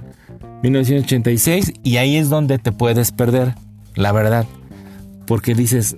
1986. 0.63 1.75
Y 1.83 1.97
ahí 1.97 2.17
es 2.17 2.29
donde 2.29 2.59
te 2.59 2.73
puedes 2.73 3.13
perder. 3.13 3.55
La 3.95 4.13
verdad. 4.13 4.47
Porque 5.27 5.55
dices. 5.55 5.97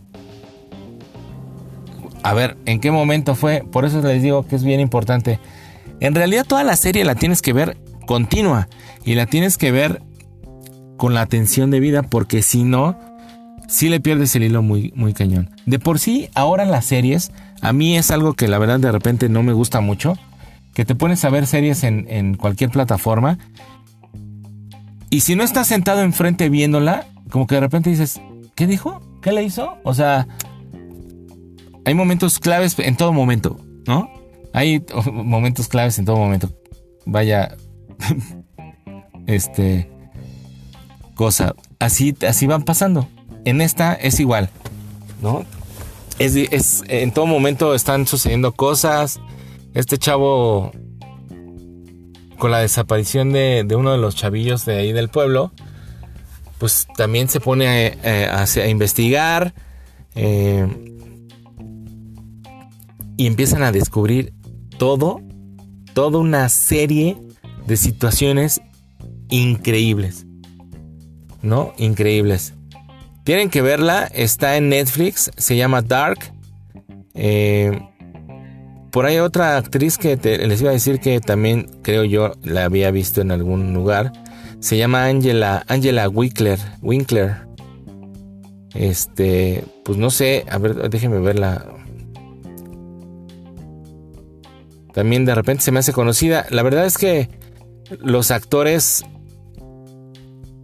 A 2.23 2.35
ver, 2.35 2.57
¿en 2.67 2.81
qué 2.81 2.91
momento 2.91 3.35
fue? 3.35 3.63
Por 3.71 3.85
eso 3.85 4.03
les 4.03 4.23
digo 4.23 4.47
que 4.47 4.57
es 4.57 4.65
bien 4.65 4.81
importante. 4.81 5.39
En 6.01 6.15
realidad 6.15 6.45
toda 6.47 6.65
la 6.65 6.77
serie 6.77 7.05
la 7.05 7.15
tienes 7.15 7.41
que 7.41 7.53
ver 7.53 7.77
continua 8.07 8.69
y 9.05 9.15
la 9.15 9.27
tienes 9.27 9.59
que 9.59 9.73
ver 9.73 10.03
con 10.97 11.15
la 11.15 11.23
atención 11.23 11.71
de 11.71 11.81
vida 11.81 12.03
porque 12.03 12.43
si 12.43 12.65
no, 12.65 12.99
si 13.69 13.89
le 13.89 14.01
pierdes 14.01 14.35
el 14.37 14.45
hilo 14.45 14.63
muy, 14.63 14.93
muy 14.95 15.13
cañón. 15.13 15.51
De 15.67 15.79
por 15.79 15.99
sí, 15.99 16.29
ahora 16.35 16.65
las 16.65 16.85
series, 16.87 17.33
a 17.61 17.73
mí 17.73 17.97
es 17.97 18.11
algo 18.11 18.35
que 18.35 18.49
la 18.49 18.59
verdad 18.59 18.81
de 18.81 18.93
repente 18.93 19.29
no 19.29 19.43
me 19.43 19.53
gusta 19.53 19.81
mucho, 19.81 20.15
que 20.75 20.85
te 20.85 20.95
pones 20.95 21.25
a 21.25 21.31
ver 21.31 21.47
series 21.47 21.85
en, 21.85 22.07
en 22.09 22.37
cualquier 22.37 22.71
plataforma 22.71 23.39
y 25.11 25.21
si 25.21 25.37
no 25.37 25.45
estás 25.45 25.69
sentado 25.69 26.03
enfrente 26.03 26.49
viéndola, 26.49 27.07
como 27.31 27.47
que 27.47 27.55
de 27.55 27.61
repente 27.61 27.91
dices, 27.91 28.21
¿qué 28.55 28.67
dijo? 28.67 29.01
¿Qué 29.23 29.33
le 29.33 29.43
hizo? 29.43 29.79
O 29.85 29.95
sea, 29.95 30.27
hay 31.85 31.95
momentos 31.95 32.39
claves 32.39 32.79
en 32.79 32.97
todo 32.97 33.13
momento, 33.13 33.59
¿no? 33.87 34.11
Hay 34.53 34.85
momentos 35.13 35.69
claves 35.69 35.99
en 35.99 36.05
todo 36.05 36.17
momento. 36.17 36.51
Vaya, 37.05 37.57
este, 39.27 39.91
cosa. 41.17 41.57
Así, 41.81 42.15
así 42.27 42.47
van 42.47 42.63
pasando. 42.63 43.09
En 43.45 43.61
esta 43.61 43.95
es 43.95 44.21
igual, 44.21 44.51
¿no? 45.21 45.45
Es, 46.21 46.85
en 46.89 47.11
todo 47.11 47.27
momento 47.27 47.75
están 47.75 48.07
sucediendo 48.07 48.53
cosas. 48.53 49.19
Este 49.75 49.99
chavo, 49.99 50.71
con 52.39 52.51
la 52.53 52.61
desaparición 52.61 53.33
de, 53.33 53.67
uno 53.77 53.93
de 53.93 53.99
los 53.99 54.15
chavillos 54.15 54.65
de 54.65 54.79
ahí 54.79 54.93
del 54.93 55.09
pueblo, 55.09 55.53
pues 56.59 56.87
también 56.97 57.29
se 57.29 57.41
pone 57.41 57.99
a, 58.05 58.69
investigar 58.69 59.53
eh, 60.15 60.67
y 63.19 63.27
empiezan 63.27 63.63
a 63.63 63.73
descubrir 63.73 64.33
todo, 64.79 65.21
toda 65.93 66.19
una 66.19 66.49
serie 66.49 67.19
de 67.67 67.77
situaciones 67.77 68.63
increíbles. 69.29 70.26
¿No? 71.47 71.73
Increíbles. 71.79 72.55
Tienen 73.25 73.51
que 73.51 73.63
verla, 73.63 74.09
está 74.13 74.57
en 74.57 74.69
Netflix, 74.69 75.31
se 75.37 75.57
llama 75.57 75.83
Dark. 75.83 76.19
Eh, 77.15 77.79
por 78.93 79.05
ahí 79.05 79.19
otra 79.19 79.57
actriz 79.57 79.99
que 79.99 80.17
les 80.17 80.61
iba 80.61 80.71
a 80.71 80.75
decir 80.75 81.01
que 81.01 81.21
también 81.21 81.67
creo 81.83 82.05
yo 82.05 82.33
la 82.43 82.65
había 82.65 82.91
visto 82.91 83.21
en 83.21 83.31
algún 83.31 83.75
lugar. 83.75 84.13
Se 84.61 84.77
llama 84.77 85.07
Angela, 85.07 85.65
Angela 85.69 86.09
Winkler. 86.09 86.59
Winkler. 86.83 87.37
Este, 88.75 89.65
pues 89.85 89.99
no 89.99 90.11
sé, 90.11 90.45
a 90.51 90.59
ver, 90.59 90.89
déjenme 90.89 91.19
verla. 91.19 91.67
También 94.93 95.25
de 95.25 95.35
repente 95.35 95.63
se 95.63 95.73
me 95.73 95.81
hace 95.81 95.93
conocida. 95.93 96.47
La 96.51 96.63
verdad 96.63 96.87
es 96.87 96.97
que 96.97 97.29
los 98.01 98.31
actores 98.31 99.05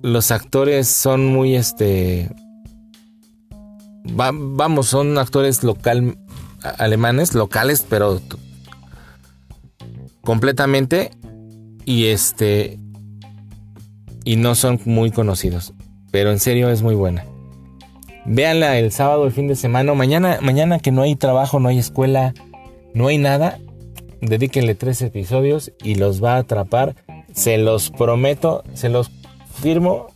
los 0.03 0.31
actores 0.31 0.89
son 0.89 1.27
muy 1.27 1.55
este 1.55 2.31
vamos 4.05 4.89
son 4.89 5.17
actores 5.17 5.63
local 5.63 6.19
alemanes 6.79 7.35
locales 7.35 7.87
pero 7.89 8.21
completamente 10.23 11.11
y 11.85 12.07
este 12.07 12.79
y 14.25 14.37
no 14.37 14.55
son 14.55 14.81
muy 14.85 15.11
conocidos, 15.11 15.75
pero 16.11 16.31
en 16.31 16.39
serio 16.39 16.71
es 16.71 16.83
muy 16.83 16.95
buena. 16.95 17.25
Véanla 18.25 18.79
el 18.79 18.93
sábado, 18.93 19.27
el 19.27 19.33
fin 19.33 19.49
de 19.49 19.57
semana, 19.57 19.95
mañana, 19.95 20.39
mañana 20.41 20.79
que 20.79 20.93
no 20.93 21.03
hay 21.03 21.17
trabajo, 21.17 21.59
no 21.59 21.69
hay 21.69 21.79
escuela, 21.79 22.35
no 22.95 23.09
hay 23.09 23.19
nada, 23.19 23.59
dedíquenle 24.21 24.77
tres 24.77 25.03
episodios 25.03 25.73
y 25.83 25.97
los 25.97 26.23
va 26.23 26.35
a 26.35 26.39
atrapar. 26.39 26.95
Se 27.33 27.59
los 27.59 27.91
prometo, 27.91 28.63
se 28.75 28.89
los 28.89 29.11
firmo 29.53 30.07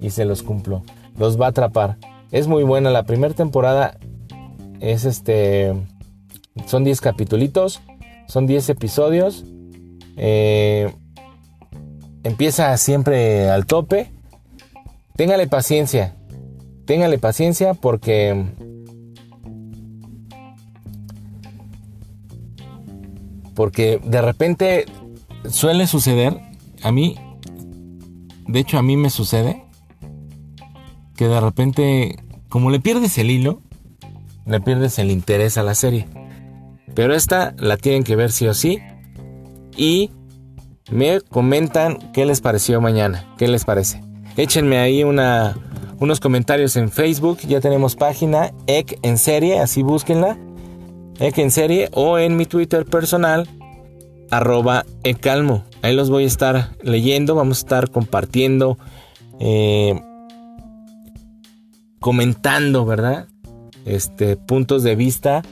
y 0.00 0.10
se 0.10 0.24
los 0.24 0.42
cumplo. 0.42 0.82
Los 1.16 1.40
va 1.40 1.46
a 1.46 1.50
atrapar. 1.50 1.98
Es 2.30 2.46
muy 2.46 2.64
buena. 2.64 2.90
La 2.90 3.04
primera 3.04 3.34
temporada 3.34 3.98
es 4.80 5.04
este. 5.04 5.74
Son 6.66 6.84
10 6.84 7.00
capítulos. 7.00 7.80
Son 8.26 8.46
10 8.46 8.70
episodios. 8.70 9.44
Eh, 10.16 10.92
empieza 12.24 12.76
siempre 12.76 13.48
al 13.50 13.66
tope. 13.66 14.12
Téngale 15.16 15.46
paciencia. 15.46 16.14
Téngale 16.86 17.18
paciencia 17.18 17.74
porque 17.74 18.46
Porque 23.58 24.00
de 24.04 24.22
repente 24.22 24.86
suele 25.50 25.88
suceder, 25.88 26.38
a 26.84 26.92
mí, 26.92 27.16
de 28.48 28.58
hecho 28.58 28.78
a 28.78 28.82
mí 28.82 28.96
me 28.96 29.10
sucede, 29.10 29.64
que 31.16 31.28
de 31.28 31.40
repente, 31.40 32.16
como 32.48 32.70
le 32.70 32.80
pierdes 32.80 33.16
el 33.18 33.30
hilo, 33.30 33.62
le 34.46 34.60
pierdes 34.60 34.98
el 34.98 35.10
interés 35.10 35.58
a 35.58 35.62
la 35.62 35.74
serie. 35.74 36.06
Pero 36.94 37.14
esta 37.14 37.54
la 37.58 37.76
tienen 37.76 38.02
que 38.02 38.16
ver 38.16 38.32
sí 38.32 38.48
o 38.48 38.54
sí. 38.54 38.78
Y 39.76 40.10
me 40.90 41.20
comentan 41.20 42.12
qué 42.12 42.26
les 42.26 42.40
pareció 42.40 42.80
mañana, 42.80 43.32
qué 43.38 43.46
les 43.46 43.64
parece. 43.64 44.02
Échenme 44.36 44.78
ahí 44.78 45.04
una, 45.04 45.56
unos 46.00 46.18
comentarios 46.18 46.76
en 46.76 46.90
Facebook, 46.90 47.38
ya 47.46 47.60
tenemos 47.60 47.94
página, 47.94 48.52
EC 48.66 48.98
en 49.02 49.18
serie, 49.18 49.60
así 49.60 49.82
búsquenla 49.82 50.38
en 51.20 51.50
serie 51.50 51.88
o 51.92 52.18
en 52.18 52.36
mi 52.36 52.46
Twitter 52.46 52.84
personal, 52.84 53.48
arroba 54.30 54.84
ecalmo. 55.04 55.64
Ahí 55.82 55.94
los 55.94 56.10
voy 56.10 56.24
a 56.24 56.26
estar 56.26 56.76
leyendo, 56.82 57.34
vamos 57.34 57.58
a 57.58 57.60
estar 57.60 57.90
compartiendo, 57.90 58.78
eh, 59.40 60.00
comentando, 62.00 62.84
¿verdad? 62.84 63.26
Este, 63.84 64.36
puntos 64.36 64.82
de 64.82 64.96
vista 64.96 65.42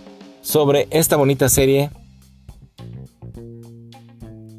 sobre 0.42 0.88
esta 0.90 1.16
bonita 1.16 1.48
serie 1.48 1.90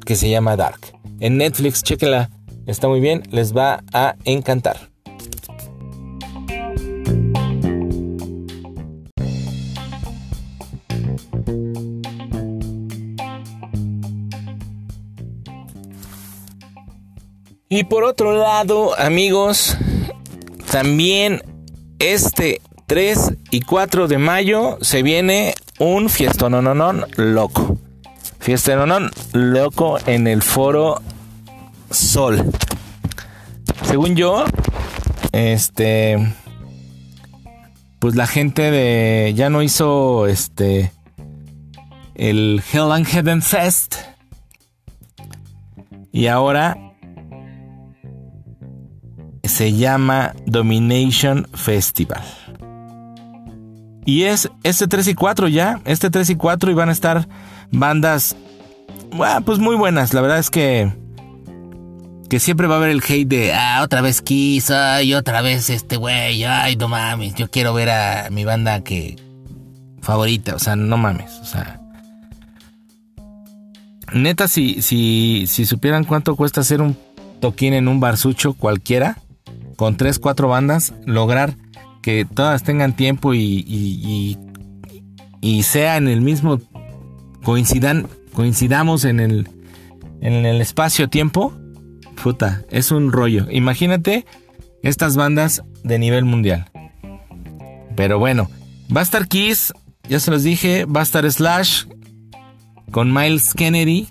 que 0.04 0.16
se 0.16 0.30
llama 0.30 0.56
Dark. 0.56 0.80
En 1.20 1.36
Netflix, 1.36 1.82
chequenla, 1.82 2.30
está 2.66 2.88
muy 2.88 3.00
bien, 3.00 3.22
les 3.30 3.56
va 3.56 3.82
a 3.92 4.16
encantar. 4.24 4.87
Y 17.68 17.84
por 17.84 18.04
otro 18.04 18.32
lado, 18.32 18.98
amigos, 18.98 19.76
también 20.70 21.42
este 21.98 22.62
3 22.86 23.34
y 23.50 23.60
4 23.60 24.08
de 24.08 24.16
mayo 24.16 24.78
se 24.80 25.02
viene 25.02 25.54
un 25.78 26.08
fiestononón 26.08 27.04
loco. 27.16 27.78
Fiestononón 28.40 29.10
loco 29.34 29.98
en 30.06 30.26
el 30.26 30.42
foro 30.42 31.02
Sol. 31.90 32.42
Según 33.84 34.16
yo, 34.16 34.44
este 35.32 36.16
pues 37.98 38.14
la 38.14 38.26
gente 38.26 38.70
de 38.70 39.34
ya 39.34 39.50
no 39.50 39.62
hizo 39.62 40.26
este 40.26 40.92
el 42.14 42.62
Hell 42.72 42.92
and 42.92 43.06
Heaven 43.06 43.42
Fest 43.42 43.96
y 46.12 46.26
ahora 46.26 46.87
se 49.48 49.72
llama 49.72 50.34
Domination 50.46 51.48
Festival. 51.52 52.22
Y 54.04 54.24
es 54.24 54.50
este 54.62 54.86
3 54.86 55.08
y 55.08 55.14
4 55.14 55.48
ya, 55.48 55.80
este 55.84 56.10
3 56.10 56.30
y 56.30 56.36
4 56.36 56.70
y 56.70 56.74
van 56.74 56.88
a 56.88 56.92
estar 56.92 57.28
bandas, 57.70 58.36
pues 59.44 59.58
muy 59.58 59.76
buenas. 59.76 60.14
La 60.14 60.20
verdad 60.20 60.38
es 60.38 60.50
que 60.50 60.92
que 62.28 62.40
siempre 62.40 62.66
va 62.66 62.74
a 62.74 62.78
haber 62.78 62.90
el 62.90 63.02
hate 63.06 63.26
de, 63.26 63.54
ah, 63.54 63.80
otra 63.82 64.02
vez 64.02 64.20
Kiss, 64.20 64.70
y 65.02 65.14
otra 65.14 65.40
vez 65.40 65.70
este 65.70 65.96
güey, 65.96 66.44
ay, 66.44 66.76
no 66.76 66.88
mames, 66.88 67.34
yo 67.34 67.50
quiero 67.50 67.72
ver 67.72 67.88
a 67.88 68.28
mi 68.30 68.44
banda 68.44 68.82
que 68.84 69.16
favorita, 70.02 70.54
o 70.54 70.58
sea, 70.58 70.76
no 70.76 70.96
mames, 70.96 71.38
o 71.40 71.44
sea. 71.44 71.80
Neta, 74.12 74.48
si, 74.48 74.80
si, 74.82 75.44
si 75.46 75.66
supieran 75.66 76.04
cuánto 76.04 76.36
cuesta 76.36 76.60
hacer 76.60 76.80
un 76.80 76.96
toquín 77.40 77.74
en 77.74 77.88
un 77.88 78.00
barsucho 78.00 78.54
cualquiera, 78.54 79.16
con 79.78 79.96
tres, 79.96 80.18
cuatro 80.18 80.48
bandas, 80.48 80.92
lograr 81.06 81.54
que 82.02 82.24
todas 82.24 82.64
tengan 82.64 82.96
tiempo 82.96 83.32
y, 83.32 84.36
y, 85.40 85.62
sea 85.62 85.96
en 85.96 86.08
el 86.08 86.20
mismo, 86.20 86.58
coincidan, 87.44 88.08
coincidamos 88.32 89.04
en 89.04 89.20
el, 89.20 89.48
en 90.20 90.44
el 90.44 90.60
espacio-tiempo, 90.60 91.52
puta, 92.20 92.64
es 92.72 92.90
un 92.90 93.12
rollo. 93.12 93.46
Imagínate 93.52 94.26
estas 94.82 95.14
bandas 95.14 95.62
de 95.84 96.00
nivel 96.00 96.24
mundial. 96.24 96.68
Pero 97.94 98.18
bueno, 98.18 98.50
va 98.94 99.02
a 99.02 99.04
estar 99.04 99.28
Kiss, 99.28 99.72
ya 100.08 100.18
se 100.18 100.32
los 100.32 100.42
dije, 100.42 100.86
va 100.86 101.00
a 101.00 101.04
estar 101.04 101.30
Slash 101.30 101.84
con 102.90 103.14
Miles 103.14 103.54
Kennedy. 103.54 104.08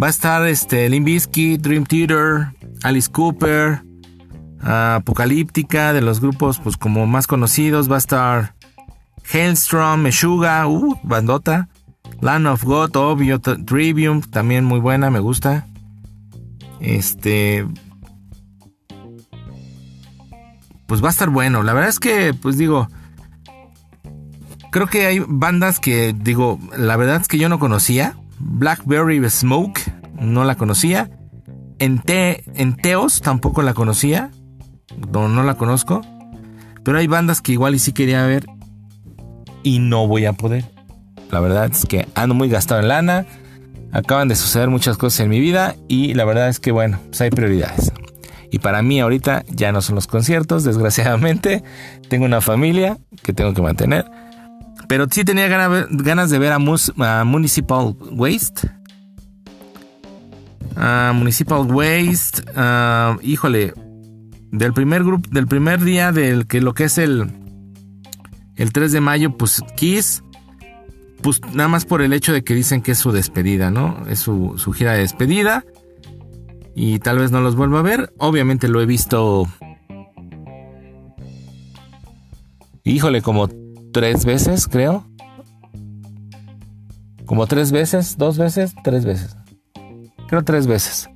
Va 0.00 0.06
a 0.06 0.10
estar 0.10 0.46
este 0.46 0.88
Limbisky, 0.88 1.56
Dream 1.56 1.84
Theater, 1.84 2.50
Alice 2.82 3.10
Cooper, 3.10 3.82
Apocalíptica, 4.62 5.92
de 5.92 6.00
los 6.00 6.20
grupos 6.20 6.58
pues 6.58 6.76
como 6.76 7.06
más 7.06 7.26
conocidos 7.26 7.90
va 7.90 7.96
a 7.96 7.98
estar 7.98 8.54
Hailstrom, 9.32 10.02
Meshuga, 10.02 10.66
uh, 10.66 10.98
bandota, 11.02 11.68
Land 12.20 12.46
of 12.46 12.64
God, 12.64 12.96
obvio, 12.96 13.40
Trivium, 13.40 14.20
también 14.20 14.64
muy 14.64 14.80
buena, 14.80 15.10
me 15.10 15.20
gusta. 15.20 15.66
Este 16.80 17.66
pues 20.86 21.02
va 21.02 21.08
a 21.08 21.10
estar 21.10 21.30
bueno. 21.30 21.62
La 21.62 21.72
verdad 21.72 21.88
es 21.88 22.00
que 22.00 22.34
pues 22.34 22.58
digo 22.58 22.88
creo 24.70 24.86
que 24.86 25.06
hay 25.06 25.22
bandas 25.26 25.80
que 25.80 26.14
digo, 26.16 26.58
la 26.76 26.96
verdad 26.96 27.20
es 27.20 27.28
que 27.28 27.38
yo 27.38 27.48
no 27.48 27.58
conocía. 27.58 28.16
Blackberry 28.38 29.28
Smoke, 29.28 29.80
no 30.18 30.44
la 30.44 30.56
conocía. 30.56 31.10
En, 31.80 31.98
te, 31.98 32.44
en 32.54 32.76
Teos 32.76 33.22
tampoco 33.22 33.62
la 33.62 33.72
conocía. 33.72 34.30
No, 35.12 35.42
la 35.42 35.54
conozco. 35.54 36.02
Pero 36.84 36.98
hay 36.98 37.06
bandas 37.06 37.40
que 37.40 37.52
igual 37.52 37.74
y 37.74 37.78
sí 37.78 37.92
quería 37.92 38.24
ver. 38.26 38.46
Y 39.62 39.78
no 39.78 40.06
voy 40.06 40.26
a 40.26 40.34
poder. 40.34 40.66
La 41.30 41.40
verdad 41.40 41.70
es 41.72 41.86
que 41.86 42.06
ando 42.14 42.34
muy 42.34 42.50
gastado 42.50 42.82
en 42.82 42.88
lana. 42.88 43.26
Acaban 43.92 44.28
de 44.28 44.36
suceder 44.36 44.68
muchas 44.68 44.98
cosas 44.98 45.20
en 45.20 45.30
mi 45.30 45.40
vida. 45.40 45.74
Y 45.88 46.12
la 46.12 46.26
verdad 46.26 46.50
es 46.50 46.60
que 46.60 46.70
bueno, 46.70 47.00
pues 47.08 47.22
hay 47.22 47.30
prioridades. 47.30 47.92
Y 48.50 48.58
para 48.58 48.82
mí 48.82 49.00
ahorita 49.00 49.44
ya 49.48 49.72
no 49.72 49.80
son 49.80 49.94
los 49.94 50.06
conciertos, 50.06 50.64
desgraciadamente. 50.64 51.64
Tengo 52.10 52.26
una 52.26 52.42
familia 52.42 52.98
que 53.22 53.32
tengo 53.32 53.54
que 53.54 53.62
mantener. 53.62 54.04
Pero 54.86 55.06
sí 55.10 55.24
tenía 55.24 55.48
ganas 55.48 56.30
de 56.30 56.38
ver 56.38 56.52
a 56.52 57.24
Municipal 57.24 57.96
Waste 58.12 58.79
Ah, 60.82 61.12
Municipal 61.14 61.70
Waste, 61.70 62.42
ah, 62.56 63.18
híjole, 63.20 63.74
del 64.50 64.72
primer 64.72 65.04
grupo, 65.04 65.28
del 65.30 65.46
primer 65.46 65.80
día 65.84 66.10
del 66.10 66.46
que 66.46 66.62
lo 66.62 66.72
que 66.72 66.84
es 66.84 66.96
el 66.96 67.30
el 68.56 68.72
3 68.72 68.90
de 68.92 69.00
mayo, 69.02 69.36
pues 69.36 69.62
Kiss, 69.76 70.24
pues 71.20 71.42
nada 71.52 71.68
más 71.68 71.84
por 71.84 72.00
el 72.00 72.14
hecho 72.14 72.32
de 72.32 72.42
que 72.44 72.54
dicen 72.54 72.80
que 72.80 72.92
es 72.92 72.98
su 72.98 73.12
despedida, 73.12 73.70
¿no? 73.70 74.06
Es 74.08 74.20
su, 74.20 74.54
su 74.56 74.72
gira 74.72 74.94
de 74.94 75.00
despedida 75.00 75.66
y 76.74 76.98
tal 76.98 77.18
vez 77.18 77.30
no 77.30 77.42
los 77.42 77.56
vuelva 77.56 77.80
a 77.80 77.82
ver. 77.82 78.14
Obviamente 78.16 78.66
lo 78.66 78.80
he 78.80 78.86
visto, 78.86 79.46
híjole, 82.84 83.20
como 83.20 83.50
tres 83.92 84.24
veces, 84.24 84.66
creo. 84.66 85.06
Como 87.26 87.46
tres 87.46 87.70
veces, 87.70 88.16
dos 88.16 88.38
veces, 88.38 88.74
tres 88.82 89.04
veces 89.04 89.39
creo 90.30 90.44
tres 90.44 90.68
veces. 90.68 91.10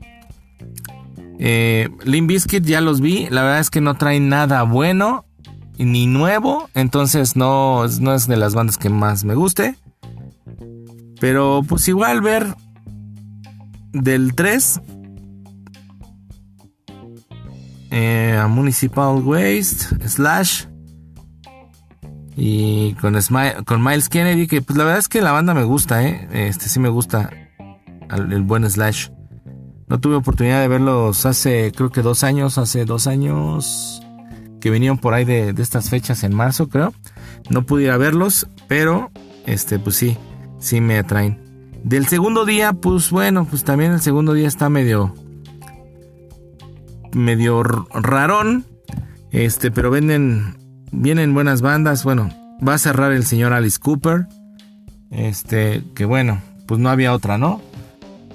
Eh, 1.39 1.89
Limp 2.05 2.31
ya 2.31 2.81
los 2.81 3.01
vi, 3.01 3.29
la 3.31 3.43
verdad 3.43 3.61
es 3.61 3.71
que 3.71 3.81
no 3.81 3.95
traen 3.95 4.29
nada 4.29 4.65
bueno 4.65 5.25
ni 5.79 6.07
nuevo, 6.07 6.69
entonces 6.75 7.37
no, 7.37 7.87
no 8.01 8.15
es 8.15 8.27
de 8.27 8.37
las 8.37 8.55
bandas 8.55 8.77
que 8.77 8.89
más 8.89 9.25
me 9.25 9.37
guste. 9.37 9.77
Pero 11.21 11.63
pues 11.67 11.87
igual 11.87 12.23
ver 12.23 12.55
del 13.93 14.35
3 14.35 14.81
eh, 17.93 18.37
a 18.41 18.49
Municipal 18.49 19.23
Waste, 19.23 20.09
Slash. 20.09 20.65
Y 22.37 22.95
con, 22.95 23.17
con 23.65 23.85
Miles 23.85 24.09
Kennedy, 24.09 24.49
que 24.49 24.61
pues 24.61 24.77
la 24.77 24.83
verdad 24.83 24.99
es 24.99 25.09
que 25.09 25.21
la 25.21 25.31
banda 25.31 25.55
me 25.55 25.63
gusta, 25.63 26.03
¿eh? 26.03 26.29
Este 26.33 26.69
sí 26.69 26.81
me 26.81 26.89
gusta 26.89 27.31
el, 28.15 28.43
buen 28.43 28.69
Slash. 28.69 29.09
No 29.89 30.01
tuve 30.01 30.17
oportunidad 30.17 30.61
de 30.61 30.69
verlos 30.69 31.27
hace, 31.27 31.73
creo 31.75 31.91
que 31.91 32.03
dos 32.03 32.25
años, 32.25 32.59
hace 32.59 32.85
dos 32.85 33.07
años 33.07 34.03
que 34.61 34.71
vinieron 34.71 34.99
por 34.99 35.13
ahí 35.13 35.25
de, 35.25 35.55
estas 35.59 35.91
fechas 35.91 36.25
en 36.25 36.35
marzo, 36.35 36.69
creo. 36.69 36.95
No 37.51 37.67
pude 37.67 37.85
ir 37.85 37.91
a 37.91 37.99
verlos, 37.99 38.47
pero 38.67 39.11
este, 39.47 39.79
pues 39.79 39.97
sí, 39.97 40.17
sí 40.59 40.81
me 40.81 40.99
atraen. 40.99 41.39
Del 41.83 42.07
segundo 42.07 42.47
día, 42.47 42.73
pues 42.73 43.11
bueno, 43.11 43.45
pues 43.45 43.63
también 43.63 43.93
el 43.93 44.01
segundo 44.01 44.33
día 44.33 44.49
está 44.49 44.71
medio, 44.71 45.15
medio 47.13 47.63
rarón. 47.63 48.65
Este, 49.31 49.71
pero 49.71 49.91
venden, 49.91 50.57
vienen 50.93 51.35
buenas 51.35 51.61
bandas. 51.61 52.05
Bueno, 52.05 52.31
va 52.67 52.75
a 52.75 52.79
cerrar 52.79 53.13
el 53.13 53.27
señor 53.27 53.53
Alice 53.53 53.79
Cooper. 53.79 54.27
Este, 55.11 55.85
que 55.95 56.07
bueno, 56.07 56.41
pues 56.67 56.81
no 56.81 56.89
había 56.89 57.13
otra, 57.13 57.37
¿no? 57.37 57.61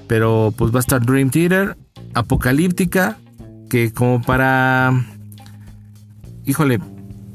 Pero 0.09 0.51
pues 0.57 0.73
va 0.73 0.77
a 0.77 0.79
estar 0.79 1.05
Dream 1.05 1.29
Theater, 1.29 1.77
Apocalíptica, 2.15 3.19
que 3.69 3.93
como 3.93 4.21
para... 4.23 5.05
Híjole, 6.45 6.79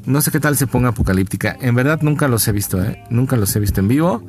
no 0.07 0.21
sé 0.21 0.33
qué 0.33 0.41
tal 0.41 0.57
se 0.57 0.67
ponga 0.67 0.89
Apocalíptica. 0.89 1.57
En 1.61 1.77
verdad 1.77 2.01
nunca 2.03 2.27
los 2.27 2.49
he 2.49 2.53
visto, 2.53 2.83
¿eh? 2.83 3.05
Nunca 3.11 3.37
los 3.37 3.55
he 3.55 3.61
visto 3.61 3.79
en 3.79 3.87
vivo. 3.87 4.27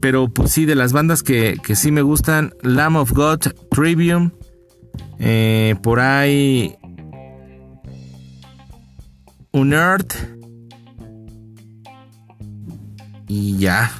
Pero 0.00 0.28
pues 0.30 0.52
sí, 0.52 0.64
de 0.64 0.74
las 0.74 0.94
bandas 0.94 1.22
que, 1.22 1.58
que 1.62 1.76
sí 1.76 1.92
me 1.92 2.00
gustan, 2.00 2.54
Lamb 2.62 2.96
of 2.96 3.12
God, 3.12 3.40
Trivium, 3.70 4.30
eh, 5.18 5.76
por 5.82 6.00
ahí. 6.00 6.76
Unert. 9.52 10.14
Y 13.28 13.58
ya. 13.58 13.92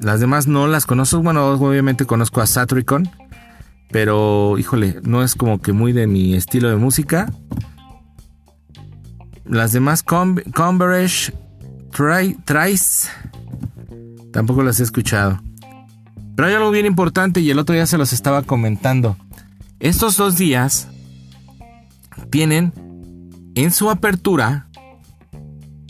Las 0.00 0.20
demás 0.20 0.46
no 0.46 0.66
las 0.66 0.86
conozco. 0.86 1.22
Bueno, 1.22 1.46
obviamente 1.48 2.06
conozco 2.06 2.40
a 2.40 2.46
Satricon. 2.46 3.10
Pero, 3.90 4.56
híjole, 4.58 5.00
no 5.02 5.22
es 5.22 5.34
como 5.34 5.60
que 5.60 5.72
muy 5.72 5.92
de 5.92 6.06
mi 6.06 6.34
estilo 6.34 6.70
de 6.70 6.76
música. 6.76 7.30
Las 9.44 9.72
demás, 9.72 10.02
Converge, 10.02 11.34
Trice. 12.44 13.08
Tampoco 14.32 14.62
las 14.62 14.78
he 14.78 14.84
escuchado. 14.84 15.42
Pero 16.36 16.48
hay 16.48 16.54
algo 16.54 16.70
bien 16.70 16.86
importante 16.86 17.40
y 17.40 17.50
el 17.50 17.58
otro 17.58 17.74
día 17.74 17.86
se 17.86 17.98
los 17.98 18.12
estaba 18.12 18.42
comentando. 18.42 19.16
Estos 19.80 20.16
dos 20.16 20.38
días 20.38 20.88
tienen 22.30 22.72
en 23.56 23.72
su 23.72 23.90
apertura, 23.90 24.68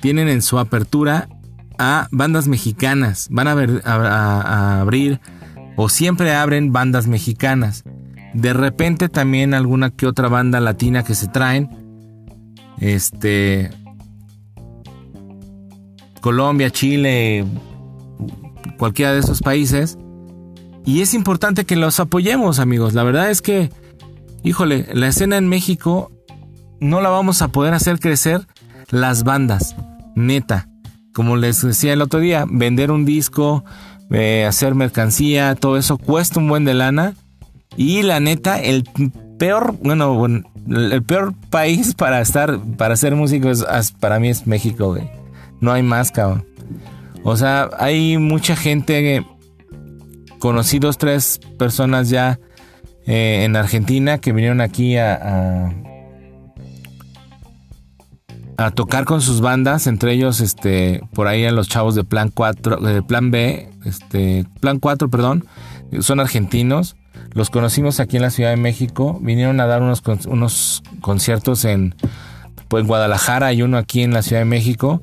tienen 0.01 0.29
en 0.29 0.41
su 0.41 0.59
apertura 0.59 1.29
a 1.81 2.09
bandas 2.13 2.47
mexicanas. 2.47 3.27
Van 3.31 3.49
a, 3.49 3.53
a, 3.85 4.81
abrir 4.83 5.19
o 5.77 5.89
siempre 5.89 6.35
abren 6.35 6.73
bandas 6.73 7.07
mexicanas. 7.07 7.85
De 8.35 8.53
repente 8.53 9.09
también 9.09 9.55
alguna 9.55 9.91
que 9.91 10.07
otra 10.07 10.29
banda 10.29 10.61
latina 10.61 11.03
que 11.03 11.15
se 11.15 11.27
traen. 11.27 11.71
Este. 12.79 13.71
Colombia, 16.21 16.71
Chile, 16.71 17.47
cualquiera 18.77 19.13
de 19.13 19.21
esos 19.21 19.41
países. 19.41 19.99
Y 20.85 21.01
es 21.01 21.15
importante 21.15 21.65
que 21.65 21.77
los 21.77 21.99
apoyemos, 21.99 22.59
amigos. 22.59 22.93
La 22.93 23.05
verdad 23.05 23.31
es 23.31 23.41
que, 23.41 23.71
híjole, 24.43 24.87
la 24.93 25.09
escena 25.09 25.39
en 25.39 25.49
México 25.49 26.13
no 26.79 27.01
la 27.01 27.09
vamos 27.09 27.41
a 27.41 27.49
poder 27.49 27.73
hacer 27.73 28.01
crecer 28.01 28.47
las 28.91 29.25
bandas, 29.25 29.77
neta. 30.15 30.70
Como 31.15 31.37
les 31.37 31.63
decía 31.63 31.93
el 31.93 32.03
otro 32.03 32.21
día, 32.21 32.45
vender 32.49 32.91
un 32.91 33.05
disco, 33.05 33.65
eh, 34.11 34.45
hacer 34.47 34.75
mercancía, 34.75 35.55
todo 35.55 35.77
eso 35.77 35.99
cuesta 35.99 36.41
un 36.41 36.49
buen 36.49 36.65
de 36.65 36.75
lana. 36.75 37.15
Y 37.77 38.03
la 38.03 38.21
neta, 38.21 38.61
el 38.61 38.85
peor, 39.39 39.77
bueno, 39.83 40.27
el 40.69 41.03
peor 41.03 41.35
país 41.51 41.95
para 41.97 42.21
estar, 42.21 42.59
para 42.77 42.95
hacer 42.95 43.17
músicos, 43.17 43.65
para 43.99 44.19
mí 44.21 44.29
es 44.29 44.47
México, 44.47 44.89
güey. 44.89 45.11
No 45.61 45.73
hay 45.73 45.83
más, 45.83 46.11
cabrón. 46.11 46.47
O 47.23 47.37
sea, 47.37 47.69
hay 47.79 48.17
mucha 48.17 48.57
gente 48.57 49.25
conocí 50.41 50.79
dos, 50.79 50.99
tres 50.99 51.39
personas 51.59 52.09
ya 52.09 52.41
eh, 53.07 53.45
en 53.45 53.55
Argentina 53.55 54.19
que 54.19 54.33
vinieron 54.33 54.61
aquí 54.61 54.97
a, 54.97 55.73
tocar 58.71 59.07
con 59.07 59.23
sus 59.23 59.41
bandas, 59.41 59.87
entre 59.87 60.13
ellos 60.13 60.41
este 60.41 61.01
por 61.15 61.27
ahí 61.27 61.47
a 61.47 61.53
los 61.53 61.69
chavos 61.69 61.95
de 61.95 62.05
Plan 62.05 62.31
4, 62.33 62.77
de 62.77 63.03
Plan 63.03 63.31
B, 63.31 63.71
este 63.87 64.45
Plan 64.61 64.79
4, 64.79 65.09
perdón, 65.09 65.47
son 66.01 66.21
argentinos. 66.21 66.97
Los 67.33 67.49
conocimos 67.49 68.01
aquí 68.01 68.17
en 68.17 68.23
la 68.23 68.31
Ciudad 68.31 68.51
de 68.51 68.57
México, 68.57 69.19
vinieron 69.23 69.61
a 69.61 69.67
dar 69.67 69.83
unos, 69.83 70.03
unos 70.27 70.83
conciertos 71.01 71.65
en, 71.65 71.95
pues, 72.69 72.87
Guadalajara 72.87 73.53
y 73.53 73.63
uno 73.63 73.79
aquí 73.79 74.03
en 74.03 74.13
la 74.13 74.23
Ciudad 74.23 74.43
de 74.43 74.47
México 74.47 75.01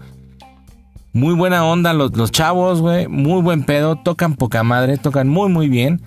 muy 1.17 1.34
buena 1.34 1.65
onda 1.65 1.93
los, 1.93 2.15
los 2.15 2.32
chavos, 2.32 2.80
güey. 2.80 3.08
Muy 3.08 3.41
buen 3.41 3.63
pedo. 3.63 3.96
Tocan 3.96 4.36
poca 4.36 4.62
madre. 4.62 4.98
Tocan 4.98 5.28
muy, 5.28 5.50
muy 5.50 5.67
bien. 5.67 6.00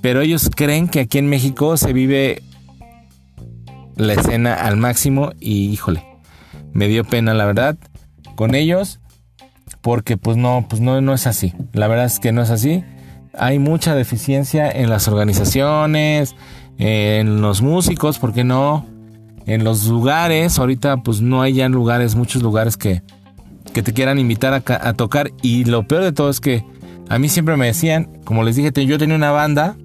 Pero 0.00 0.22
ellos 0.22 0.50
creen 0.54 0.88
que 0.88 1.00
aquí 1.00 1.18
en 1.18 1.28
México 1.28 1.76
se 1.76 1.92
vive 1.92 2.42
la 3.96 4.14
escena 4.14 4.54
al 4.54 4.78
máximo. 4.78 5.32
Y 5.38 5.68
híjole, 5.68 6.02
me 6.76 6.88
dio 6.88 7.04
pena, 7.04 7.32
la 7.32 7.46
verdad, 7.46 7.76
con 8.36 8.54
ellos. 8.54 9.00
Porque 9.80 10.16
pues 10.16 10.36
no, 10.36 10.66
pues 10.68 10.80
no, 10.80 11.00
no 11.00 11.14
es 11.14 11.26
así. 11.26 11.54
La 11.72 11.88
verdad 11.88 12.04
es 12.04 12.20
que 12.20 12.32
no 12.32 12.42
es 12.42 12.50
así. 12.50 12.84
Hay 13.32 13.58
mucha 13.58 13.94
deficiencia 13.94 14.70
en 14.70 14.90
las 14.90 15.08
organizaciones, 15.08 16.34
en 16.78 17.40
los 17.40 17.62
músicos, 17.62 18.18
¿por 18.18 18.32
qué 18.32 18.44
no? 18.44 18.86
En 19.46 19.64
los 19.64 19.86
lugares, 19.86 20.58
ahorita 20.58 20.98
pues 20.98 21.20
no 21.20 21.42
hay 21.42 21.54
ya 21.54 21.68
lugares, 21.68 22.14
muchos 22.14 22.42
lugares 22.42 22.76
que, 22.76 23.02
que 23.72 23.82
te 23.82 23.92
quieran 23.92 24.18
invitar 24.18 24.52
a, 24.54 24.92
tocar. 24.94 25.30
Y 25.42 25.64
lo 25.64 25.86
peor 25.86 26.02
de 26.02 26.12
todo 26.12 26.30
es 26.30 26.40
que 26.40 26.64
a 27.08 27.18
mí 27.18 27.28
siempre 27.28 27.56
me 27.56 27.66
decían, 27.66 28.20
como 28.24 28.42
les 28.42 28.56
dije, 28.56 28.72
yo 28.86 28.98
tenía 28.98 29.16
una 29.16 29.30
banda, 29.30 29.76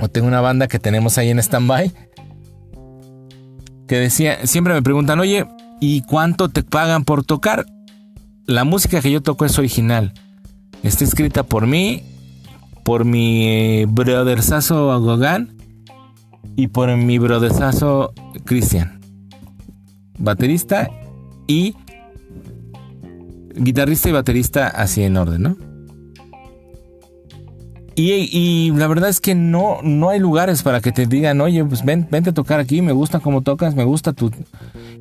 o 0.00 0.08
tengo 0.08 0.26
una 0.26 0.40
banda 0.40 0.66
que 0.68 0.78
tenemos 0.78 1.18
ahí 1.18 1.30
en 1.30 1.38
stand-by, 1.38 1.92
que 3.86 3.96
decía, 3.96 4.46
siempre 4.46 4.74
me 4.74 4.82
preguntan, 4.82 5.20
oye, 5.20 5.46
¿y 5.80 6.02
cuánto 6.02 6.48
te 6.48 6.62
pagan 6.62 7.04
por 7.04 7.24
tocar? 7.24 7.66
La 8.46 8.64
música 8.64 9.00
que 9.00 9.10
yo 9.10 9.22
toco 9.22 9.44
es 9.44 9.58
original. 9.58 10.12
Está 10.82 11.04
escrita 11.04 11.42
por 11.42 11.66
mí, 11.66 12.02
por 12.84 13.04
mi 13.04 13.84
brothersazo 13.86 15.00
Gogán 15.00 15.56
y 16.56 16.68
por 16.68 16.94
mi 16.96 17.18
brothersazo 17.18 18.12
Cristian. 18.44 19.00
Baterista 20.18 20.88
y 21.46 21.74
guitarrista 23.54 24.08
y 24.08 24.12
baterista 24.12 24.68
así 24.68 25.02
en 25.02 25.16
orden, 25.16 25.42
¿no? 25.42 25.73
Y, 27.96 28.72
la 28.72 28.88
verdad 28.88 29.08
es 29.08 29.20
que 29.20 29.34
no, 29.34 29.78
no 29.82 30.08
hay 30.08 30.18
lugares 30.18 30.62
para 30.62 30.80
que 30.80 30.90
te 30.90 31.06
digan, 31.06 31.40
oye, 31.40 31.64
pues 31.64 31.84
ven, 31.84 32.08
vente 32.10 32.30
a 32.30 32.34
tocar 32.34 32.58
aquí, 32.58 32.82
me 32.82 32.92
gusta 32.92 33.20
cómo 33.20 33.42
tocas, 33.42 33.74
me 33.76 33.84
gusta 33.84 34.12
tu... 34.12 34.32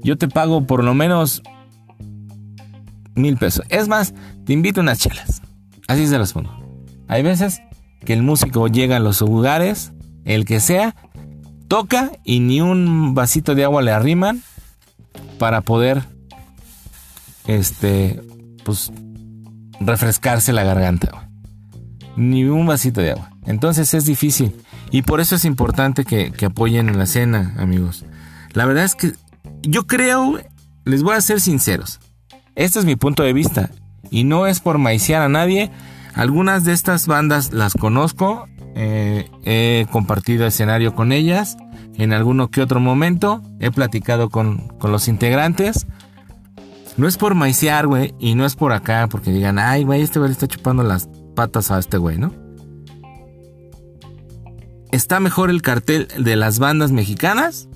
Yo 0.04 0.18
te 0.18 0.28
pago 0.28 0.68
por 0.68 0.84
lo 0.84 0.94
menos 0.94 1.42
mil 3.16 3.38
pesos. 3.38 3.66
Es 3.70 3.88
más, 3.88 4.14
te 4.46 4.54
invito 4.54 4.82
a 4.82 4.84
unas 4.84 5.00
chelas. 5.00 5.42
Así 5.88 6.06
se 6.08 6.18
los 6.18 6.34
pongo. 6.34 6.52
Hay 7.08 7.24
veces 7.24 7.62
que 8.06 8.14
el 8.14 8.22
músico 8.22 8.68
llega 8.68 8.98
a 8.98 9.00
los 9.00 9.22
lugares, 9.22 9.94
el 10.26 10.46
que 10.46 10.60
sea, 10.60 10.96
toca 11.68 12.12
y 12.24 12.40
ni 12.42 12.62
un 12.62 13.16
vasito 13.16 13.56
de 13.56 13.64
agua 13.64 13.82
le 13.82 13.92
arriman 13.92 14.44
para 15.40 15.62
poder 15.62 16.04
este 17.48 18.22
pues, 18.64 18.92
refrescarse 19.80 20.54
la 20.54 20.64
garganta. 20.64 21.23
Ni 22.16 22.46
un 22.46 22.66
vasito 22.66 23.02
de 23.02 23.12
agua. 23.12 23.32
Entonces 23.46 23.94
es 23.94 24.06
difícil. 24.06 24.56
Y 24.92 25.02
por 25.02 25.20
eso 25.20 25.36
es 25.36 25.46
importante 25.46 26.06
que, 26.06 26.32
apoyen 26.46 26.90
en 26.90 26.98
la 26.98 27.06
cena, 27.06 27.54
amigos. 27.58 28.06
La 28.54 28.66
verdad 28.66 28.84
es 28.84 28.96
que 28.96 29.14
yo 29.64 29.88
creo, 29.88 30.40
les 30.86 31.04
voy 31.04 31.16
a 31.16 31.22
ser 31.22 31.42
sinceros. 31.42 32.00
Este 32.56 32.80
es 32.80 32.86
mi 32.86 32.96
punto 32.96 33.24
de 33.24 33.34
vista. 33.34 33.72
Y 34.12 34.24
no 34.24 34.46
es 34.46 34.60
por 34.60 34.78
maiciar 34.78 35.22
a 35.22 35.30
nadie. 35.30 35.72
Algunas 36.14 36.64
de 36.64 36.74
estas 36.74 37.08
bandas 37.08 37.54
las 37.54 37.74
conozco. 37.74 38.48
Eh, 38.76 39.30
he 39.44 39.88
compartido 39.92 40.46
escenario 40.46 40.94
con 40.94 41.12
ellas. 41.12 41.58
En 41.96 42.14
alguno 42.14 42.50
que 42.50 42.62
otro 42.62 42.80
momento. 42.80 43.42
He 43.60 43.72
platicado 43.72 44.30
con, 44.30 44.68
con 44.78 44.92
los 44.92 45.08
integrantes. 45.08 45.88
No 46.96 47.08
es 47.08 47.18
por 47.18 47.34
maicear, 47.34 47.88
güey, 47.88 48.14
y 48.20 48.36
no 48.36 48.46
es 48.46 48.56
por 48.56 48.72
acá, 48.72 49.08
porque 49.10 49.32
digan, 49.32 49.58
ay, 49.58 49.84
güey, 49.84 50.04
este 50.04 50.20
güey 50.20 50.32
está 50.32 50.48
chupando 50.48 50.84
las 50.84 51.10
patas 51.34 51.72
a 51.72 51.80
este 51.80 51.98
güey, 51.98 52.18
¿no? 52.18 52.44
está 54.94 55.20
mejor 55.20 55.50
el 55.50 55.64
cartel 55.64 56.08
de 56.20 56.36
las 56.36 56.60
bandas 56.60 56.92
mexicanas 56.92 57.68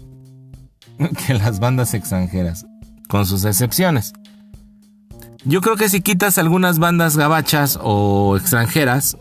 que 1.25 1.33
las 1.33 1.59
bandas 1.59 1.95
extranjeras, 1.95 2.65
con 3.09 3.25
sus 3.25 3.43
excepciones. 3.43 4.13
Yo 5.43 5.61
creo 5.61 5.75
que 5.77 5.89
si 5.89 6.01
quitas 6.01 6.37
algunas 6.37 6.77
bandas 6.77 7.17
gabachas 7.17 7.79
o 7.81 8.37
extranjeras 8.37 9.17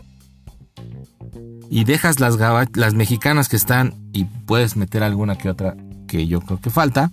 y 1.69 1.85
dejas 1.85 2.19
las, 2.19 2.37
las 2.73 2.93
mexicanas 2.93 3.49
que 3.49 3.55
están 3.55 3.95
y 4.13 4.25
puedes 4.25 4.77
meter 4.77 5.01
alguna 5.01 5.35
que 5.37 5.49
otra 5.49 5.75
que 6.07 6.27
yo 6.27 6.41
creo 6.41 6.59
que 6.61 6.69
falta, 6.69 7.11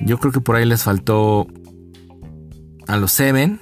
yo 0.00 0.18
creo 0.18 0.32
que 0.32 0.40
por 0.40 0.56
ahí 0.56 0.64
les 0.64 0.84
faltó 0.84 1.48
a 2.86 2.96
los 2.96 3.10
Seven. 3.10 3.60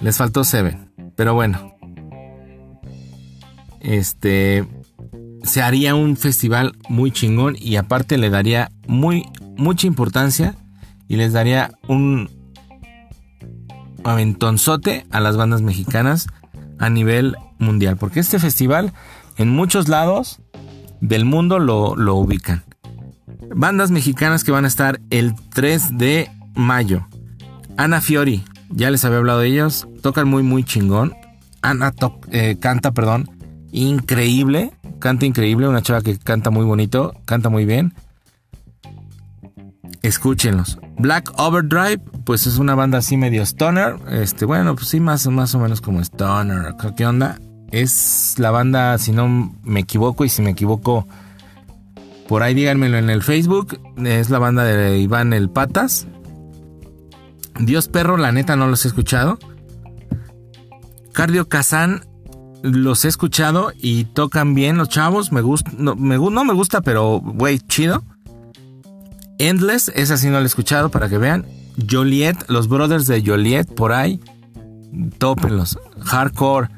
Les 0.00 0.16
faltó 0.16 0.44
Seven. 0.44 0.92
Pero 1.16 1.34
bueno. 1.34 1.74
Este. 3.80 4.66
Se 5.42 5.62
haría 5.62 5.94
un 5.94 6.16
festival 6.16 6.76
muy 6.88 7.10
chingón. 7.10 7.56
Y 7.58 7.76
aparte 7.76 8.18
le 8.18 8.30
daría 8.30 8.70
muy. 8.86 9.26
mucha 9.56 9.86
importancia. 9.86 10.54
Y 11.08 11.16
les 11.16 11.32
daría 11.32 11.72
un 11.88 12.30
aventonzote 14.04 15.06
a 15.10 15.20
las 15.20 15.36
bandas 15.36 15.62
mexicanas 15.62 16.28
a 16.78 16.90
nivel 16.90 17.36
mundial. 17.58 17.96
Porque 17.96 18.20
este 18.20 18.38
festival 18.38 18.92
en 19.36 19.50
muchos 19.50 19.88
lados 19.88 20.40
del 21.00 21.24
mundo 21.24 21.58
lo, 21.58 21.96
lo 21.96 22.14
ubican. 22.16 22.64
Bandas 23.54 23.90
mexicanas 23.90 24.44
que 24.44 24.52
van 24.52 24.64
a 24.64 24.68
estar 24.68 25.00
el 25.10 25.34
3 25.54 25.96
de 25.96 26.30
mayo. 26.54 27.06
Ana 27.76 28.00
Fiori, 28.00 28.44
ya 28.70 28.90
les 28.90 29.04
había 29.04 29.18
hablado 29.18 29.40
de 29.40 29.48
ellos, 29.48 29.87
tocan 30.08 30.26
muy 30.26 30.42
muy 30.42 30.64
chingón. 30.64 31.14
Ana 31.60 31.92
eh, 32.32 32.56
canta, 32.58 32.92
perdón, 32.92 33.28
increíble, 33.72 34.72
canta 35.00 35.26
increíble, 35.26 35.68
una 35.68 35.82
chava 35.82 36.00
que 36.00 36.16
canta 36.18 36.48
muy 36.48 36.64
bonito, 36.64 37.12
canta 37.26 37.50
muy 37.50 37.66
bien. 37.66 37.92
Escúchenlos. 40.00 40.78
Black 40.96 41.30
Overdrive, 41.36 41.98
pues 42.24 42.46
es 42.46 42.56
una 42.56 42.74
banda 42.74 42.98
así 42.98 43.18
medio 43.18 43.42
stoner. 43.42 43.96
Este, 44.10 44.46
bueno, 44.46 44.74
pues 44.76 44.88
sí, 44.88 44.98
más, 44.98 45.26
más 45.26 45.54
o 45.54 45.58
menos 45.58 45.82
como 45.82 46.00
stoner. 46.00 46.74
¿Qué 46.96 47.04
onda? 47.04 47.38
Es 47.70 48.36
la 48.38 48.50
banda, 48.50 48.96
si 48.96 49.12
no 49.12 49.52
me 49.62 49.80
equivoco, 49.80 50.24
y 50.24 50.30
si 50.30 50.40
me 50.40 50.52
equivoco, 50.52 51.06
por 52.28 52.42
ahí 52.42 52.54
díganmelo 52.54 52.96
en 52.96 53.10
el 53.10 53.22
Facebook. 53.22 53.78
Es 54.02 54.30
la 54.30 54.38
banda 54.38 54.64
de 54.64 54.98
Iván 55.00 55.34
el 55.34 55.50
Patas. 55.50 56.06
Dios 57.60 57.88
Perro, 57.88 58.16
la 58.16 58.32
neta 58.32 58.56
no 58.56 58.68
los 58.68 58.86
he 58.86 58.88
escuchado. 58.88 59.38
Cardio 61.18 61.48
Kazan, 61.48 62.04
los 62.62 63.04
he 63.04 63.08
escuchado 63.08 63.72
y 63.76 64.04
tocan 64.04 64.54
bien 64.54 64.76
los 64.76 64.88
chavos. 64.88 65.32
Me 65.32 65.40
gusta, 65.40 65.72
no 65.76 65.96
me, 65.96 66.16
gusta, 66.16 66.80
pero 66.80 67.20
güey, 67.20 67.58
chido. 67.58 68.04
Endless, 69.40 69.88
esa 69.96 70.16
sí 70.16 70.28
no 70.28 70.34
la 70.34 70.42
he 70.42 70.46
escuchado 70.46 70.92
para 70.92 71.08
que 71.08 71.18
vean. 71.18 71.44
Joliet, 71.90 72.36
los 72.46 72.68
brothers 72.68 73.08
de 73.08 73.20
Joliet 73.26 73.66
por 73.66 73.90
ahí. 73.90 74.20
Tópenlos. 75.18 75.76
Hardcore. 76.04 76.68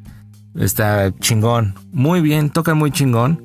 Está 0.54 1.14
chingón. 1.18 1.74
Muy 1.92 2.22
bien, 2.22 2.48
tocan 2.48 2.78
muy 2.78 2.92
chingón. 2.92 3.44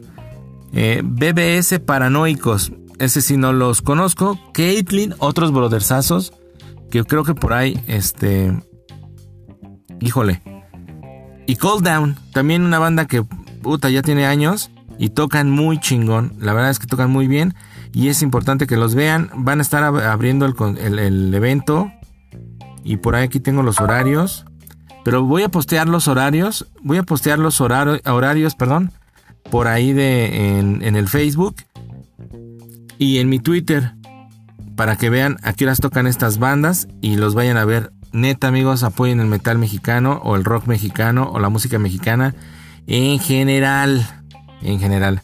Eh, 0.72 1.02
BBS 1.04 1.78
Paranoicos. 1.82 2.72
Ese 3.00 3.20
sí 3.22 3.36
no 3.36 3.52
los 3.52 3.82
conozco. 3.82 4.40
Caitlyn, 4.54 5.14
otros 5.20 5.52
brothersazos. 5.52 6.32
Que 6.90 7.04
creo 7.04 7.26
que 7.26 7.36
por 7.36 7.52
ahí, 7.52 7.84
este. 7.86 8.58
Híjole. 10.00 10.55
Y 11.48 11.56
Cold 11.58 11.86
Down. 11.86 12.18
También 12.34 12.64
una 12.64 12.80
banda 12.80 13.06
que, 13.06 13.24
puta, 13.24 13.90
ya 13.90 14.02
tiene 14.02 14.26
años. 14.26 14.72
Y 14.98 15.10
tocan 15.10 15.52
muy 15.52 15.80
chingón. 15.80 16.34
La 16.40 16.54
verdad 16.54 16.70
es 16.70 16.80
que 16.80 16.88
tocan 16.88 17.12
muy 17.12 17.28
bien. 17.28 17.54
Y 17.94 18.08
es 18.10 18.22
importante 18.22 18.68
que 18.68 18.78
los 18.78 18.96
vean. 18.96 19.30
Van 19.36 19.60
a 19.60 19.62
estar 19.62 19.84
abriendo 19.84 20.46
el, 20.46 21.00
el 21.00 21.34
evento. 21.34 21.92
Y 22.84 22.98
por 22.98 23.16
ahí 23.16 23.26
aquí 23.26 23.40
tengo 23.40 23.64
los 23.64 23.82
horarios. 23.82 24.46
Pero 25.06 25.24
voy 25.24 25.44
a 25.44 25.50
postear 25.50 25.88
los 25.88 26.08
horarios. 26.08 26.68
Voy 26.82 26.98
a 26.98 27.04
postear 27.04 27.38
los 27.38 27.62
horarios, 27.62 28.56
perdón. 28.56 28.92
Por 29.52 29.68
ahí 29.68 29.94
de, 29.94 30.58
en, 30.60 30.96
el 30.96 31.08
Facebook. 31.08 31.58
Y 32.98 33.20
en 33.20 33.30
mi 33.30 33.38
Twitter. 33.38 33.94
Para 34.76 34.96
que 34.96 35.12
vean 35.12 35.38
a 35.44 35.54
qué 35.54 35.66
horas 35.66 35.80
tocan 35.80 36.08
estas 36.08 36.40
bandas. 36.40 36.88
Y 37.02 37.18
los 37.18 37.36
vayan 37.36 37.58
a 37.58 37.66
ver. 37.66 37.92
Neta 38.16 38.48
amigos, 38.48 38.84
apoyen 38.84 39.20
el 39.20 39.28
metal 39.28 39.58
mexicano. 39.58 40.22
O 40.24 40.38
el 40.38 40.46
rock 40.46 40.68
mexicano. 40.68 41.30
O 41.32 41.40
la 41.40 41.50
música 41.50 41.78
mexicana. 41.80 42.34
En 42.88 43.20
general. 43.20 44.08
En 44.62 44.80
general. 44.80 45.22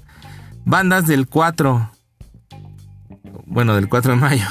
Bandas 0.65 1.07
del 1.07 1.27
4. 1.27 1.89
Bueno, 3.45 3.75
del 3.75 3.87
4 3.87 4.15
de 4.15 4.19
mayo. 4.19 4.45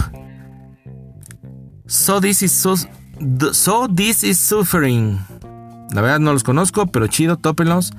So 1.86 2.20
This 2.22 2.42
Is 2.42 2.52
So 2.52 3.88
This 3.94 4.24
Is 4.24 4.38
Suffering. 4.38 5.18
La 5.92 6.00
verdad 6.00 6.20
no 6.20 6.32
los 6.32 6.42
conozco, 6.42 6.86
pero 6.86 7.08
chido, 7.08 7.36
tópenlos. 7.36 7.92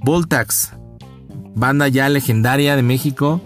Voltax, 0.00 0.74
banda 1.56 1.88
ya 1.88 2.08
legendaria 2.08 2.76
de 2.76 2.82
México, 2.82 3.40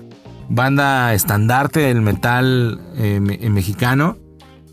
banda 0.50 1.14
estandarte 1.14 1.80
del 1.80 2.02
metal 2.02 2.78
eh, 2.96 3.20
eh, 3.40 3.48
mexicano, 3.48 4.18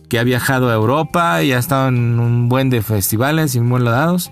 que 0.10 0.20
ha 0.20 0.24
viajado 0.24 0.70
a 0.70 0.74
Europa 0.74 1.44
y 1.44 1.54
ha 1.54 1.60
estado 1.60 1.88
en 1.88 2.20
un 2.20 2.50
buen 2.50 2.70
de 2.70 2.82
festivales 2.82 3.56
y 3.56 3.62
muy 3.62 3.82
ladados. 3.82 4.32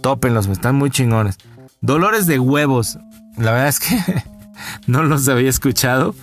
Tópenlos, 0.00 0.46
están 0.46 0.76
muy 0.76 0.90
chingones. 0.90 1.36
Dolores 1.82 2.26
de 2.26 2.38
huevos, 2.38 2.98
la 3.36 3.52
verdad 3.52 3.68
es 3.68 3.80
que 3.80 3.96
no 4.86 5.02
los 5.02 5.28
había 5.28 5.50
escuchado, 5.50 6.14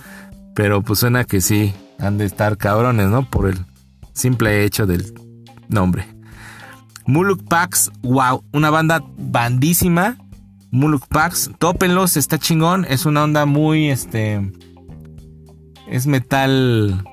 pero 0.54 0.82
pues 0.82 0.98
suena 0.98 1.24
que 1.24 1.40
sí, 1.40 1.72
han 1.98 2.18
de 2.18 2.24
estar 2.24 2.56
cabrones, 2.56 3.08
¿no? 3.08 3.28
Por 3.30 3.48
el 3.48 3.64
simple 4.12 4.64
hecho 4.64 4.86
del 4.86 5.14
nombre. 5.68 6.06
Muluk 7.06 7.44
Pax, 7.44 7.92
wow, 8.02 8.44
una 8.52 8.70
banda 8.70 9.04
bandísima. 9.16 10.16
Muluk 10.70 11.06
Pax, 11.06 11.50
tópenlos, 11.58 12.16
está 12.16 12.38
chingón. 12.38 12.84
Es 12.88 13.06
una 13.06 13.22
onda 13.22 13.46
muy, 13.46 13.90
este. 13.90 14.52
Es 15.86 16.06
metal 16.06 17.04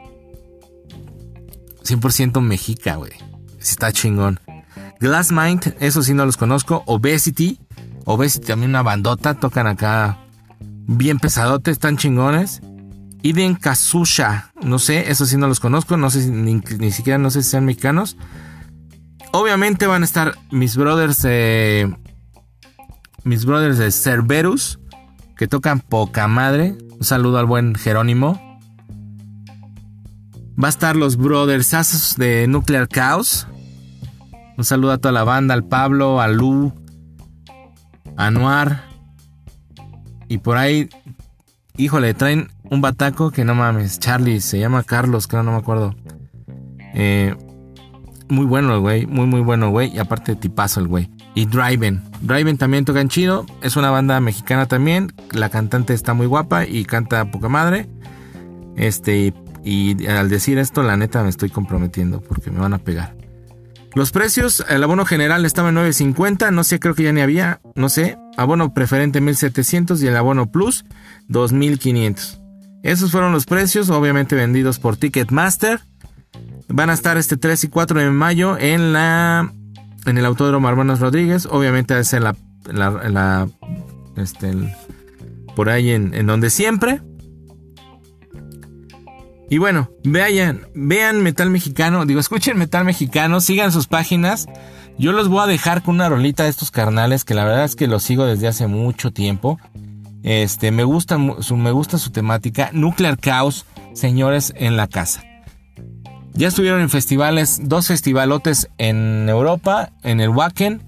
100% 1.83 2.41
mexica, 2.41 2.95
güey. 2.95 3.11
Está 3.59 3.91
chingón. 3.91 4.39
Glassmind, 4.99 5.75
eso 5.79 6.03
sí 6.03 6.13
no 6.13 6.25
los 6.25 6.37
conozco. 6.37 6.83
Obesity, 6.85 7.59
Obesity 8.05 8.47
también 8.47 8.71
una 8.71 8.83
bandota. 8.83 9.33
Tocan 9.35 9.67
acá 9.67 10.19
bien 10.87 11.19
pesadotes, 11.19 11.73
están 11.73 11.97
chingones. 11.97 12.61
Iden 13.23 13.55
Kasusha, 13.55 14.51
no 14.63 14.79
sé, 14.79 15.11
eso 15.11 15.25
sí 15.27 15.37
no 15.37 15.47
los 15.47 15.59
conozco, 15.59 15.95
no 15.95 16.09
sé 16.09 16.27
ni, 16.27 16.55
ni 16.55 16.91
siquiera 16.91 17.19
no 17.19 17.29
sé 17.29 17.43
si 17.43 17.51
sean 17.51 17.65
mexicanos. 17.65 18.17
Obviamente 19.31 19.85
van 19.85 20.01
a 20.01 20.05
estar 20.05 20.35
mis 20.49 20.75
brothers, 20.75 21.25
mis 23.23 23.45
brothers 23.45 23.77
de 23.77 23.91
Cerberus, 23.91 24.79
que 25.37 25.47
tocan 25.47 25.79
poca 25.79 26.27
madre. 26.27 26.75
Un 26.99 27.03
saludo 27.03 27.37
al 27.37 27.45
buen 27.45 27.75
Jerónimo. 27.75 28.50
Va 30.61 30.67
a 30.67 30.69
estar 30.69 30.95
los 30.95 31.17
brothers 31.17 32.15
de 32.17 32.45
Nuclear 32.47 32.87
Chaos. 32.87 33.47
Un 34.57 34.63
saludo 34.63 34.91
a 34.91 34.97
toda 34.99 35.11
la 35.11 35.23
banda, 35.23 35.55
al 35.55 35.63
Pablo, 35.63 36.21
a 36.21 36.27
Lu, 36.27 36.71
a 38.15 38.29
Noir. 38.29 38.77
Y 40.27 40.37
por 40.37 40.57
ahí, 40.57 40.87
híjole, 41.77 42.13
traen 42.13 42.49
un 42.69 42.79
bataco 42.79 43.31
que 43.31 43.43
no 43.43 43.55
mames. 43.55 43.97
Charlie, 43.97 44.39
se 44.39 44.59
llama 44.59 44.83
Carlos, 44.83 45.25
creo, 45.25 45.41
no 45.41 45.51
me 45.51 45.57
acuerdo. 45.57 45.95
Eh, 46.93 47.35
muy 48.29 48.45
bueno 48.45 48.75
el 48.75 48.81
güey, 48.81 49.07
muy 49.07 49.25
muy 49.25 49.41
bueno 49.41 49.71
güey. 49.71 49.91
Y 49.95 49.97
aparte 49.97 50.35
tipazo 50.35 50.79
el 50.79 50.87
güey. 50.87 51.09
Y 51.33 51.47
Driven. 51.47 52.03
Driven 52.21 52.59
también 52.59 52.85
tocan 52.85 53.09
chido. 53.09 53.47
Es 53.63 53.77
una 53.77 53.89
banda 53.89 54.19
mexicana 54.19 54.67
también. 54.67 55.11
La 55.31 55.49
cantante 55.49 55.95
está 55.95 56.13
muy 56.13 56.27
guapa 56.27 56.67
y 56.67 56.85
canta 56.85 57.31
poca 57.31 57.49
madre. 57.49 57.89
Este, 58.77 59.33
y, 59.63 60.07
al 60.07 60.29
decir 60.29 60.57
esto, 60.57 60.83
la 60.83 60.97
neta 60.97 61.23
me 61.23 61.29
estoy 61.29 61.49
comprometiendo 61.49 62.21
porque 62.21 62.51
me 62.51 62.59
van 62.59 62.73
a 62.73 62.79
pegar. 62.79 63.15
Los 63.93 64.11
precios, 64.11 64.65
el 64.69 64.83
abono 64.83 65.05
general 65.05 65.45
estaba 65.45 65.69
en 65.69 65.75
9.50, 65.75 66.51
no 66.53 66.63
sé, 66.63 66.79
creo 66.79 66.95
que 66.95 67.03
ya 67.03 67.11
ni 67.11 67.21
había, 67.21 67.59
no 67.75 67.89
sé. 67.89 68.17
Abono 68.37 68.73
preferente 68.73 69.21
1.700 69.21 70.01
y 70.01 70.07
el 70.07 70.15
abono 70.15 70.49
plus 70.49 70.85
2.500. 71.29 72.39
Esos 72.83 73.11
fueron 73.11 73.33
los 73.33 73.45
precios, 73.45 73.89
obviamente 73.89 74.35
vendidos 74.35 74.79
por 74.79 74.97
Ticketmaster. 74.97 75.81
Van 76.69 76.89
a 76.89 76.93
estar 76.93 77.17
este 77.17 77.35
3 77.35 77.65
y 77.65 77.67
4 77.67 77.99
de 77.99 78.09
mayo 78.11 78.57
en 78.57 78.93
la 78.93 79.53
en 80.05 80.17
el 80.17 80.25
Autódromo 80.25 80.69
Hermanos 80.69 80.99
Rodríguez. 80.99 81.47
Obviamente 81.49 81.97
es 81.99 82.13
en 82.13 82.23
la, 82.23 83.49
este, 84.15 84.53
por 85.55 85.69
ahí 85.69 85.91
en, 85.91 86.13
en, 86.13 86.25
donde 86.25 86.49
siempre. 86.49 87.01
Y 89.51 89.57
bueno, 89.57 89.89
vean, 90.05 90.61
vean 90.73 91.21
Metal 91.23 91.49
Mexicano, 91.49 92.05
digo, 92.05 92.21
escuchen 92.21 92.57
Metal 92.57 92.85
Mexicano, 92.85 93.41
sigan 93.41 93.73
sus 93.73 93.85
páginas. 93.85 94.47
Yo 94.97 95.11
los 95.11 95.27
voy 95.27 95.43
a 95.43 95.45
dejar 95.45 95.83
con 95.83 95.95
una 95.95 96.07
rolita 96.07 96.43
de 96.43 96.49
estos 96.49 96.71
carnales 96.71 97.25
que 97.25 97.33
la 97.33 97.43
verdad 97.43 97.65
es 97.65 97.75
que 97.75 97.87
los 97.87 98.01
sigo 98.01 98.23
desde 98.23 98.47
hace 98.47 98.67
mucho 98.67 99.11
tiempo. 99.11 99.59
Este, 100.23 100.71
me 100.71 100.85
gusta 100.85 101.17
su, 101.41 101.57
me 101.57 101.71
gusta 101.71 101.97
su 101.97 102.11
temática. 102.11 102.69
Nuclear 102.71 103.17
Chaos, 103.17 103.65
señores 103.93 104.53
en 104.55 104.77
la 104.77 104.87
casa. 104.87 105.21
Ya 106.31 106.47
estuvieron 106.47 106.79
en 106.79 106.89
festivales, 106.89 107.59
dos 107.61 107.87
festivalotes 107.87 108.69
en 108.77 109.27
Europa, 109.27 109.89
en 110.03 110.21
el 110.21 110.29
Wacken 110.29 110.81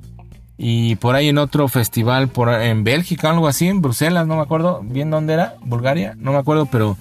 y 0.57 0.95
por 0.95 1.15
ahí 1.15 1.27
en 1.27 1.37
otro 1.37 1.67
festival 1.67 2.29
por 2.29 2.47
en 2.47 2.85
Bélgica 2.85 3.29
algo 3.29 3.49
así, 3.49 3.67
en 3.67 3.81
Bruselas, 3.81 4.25
no 4.25 4.37
me 4.37 4.41
acuerdo 4.41 4.79
bien 4.85 5.09
dónde 5.09 5.33
era, 5.33 5.55
Bulgaria, 5.65 6.15
no 6.17 6.31
me 6.31 6.37
acuerdo, 6.37 6.65
pero 6.67 6.95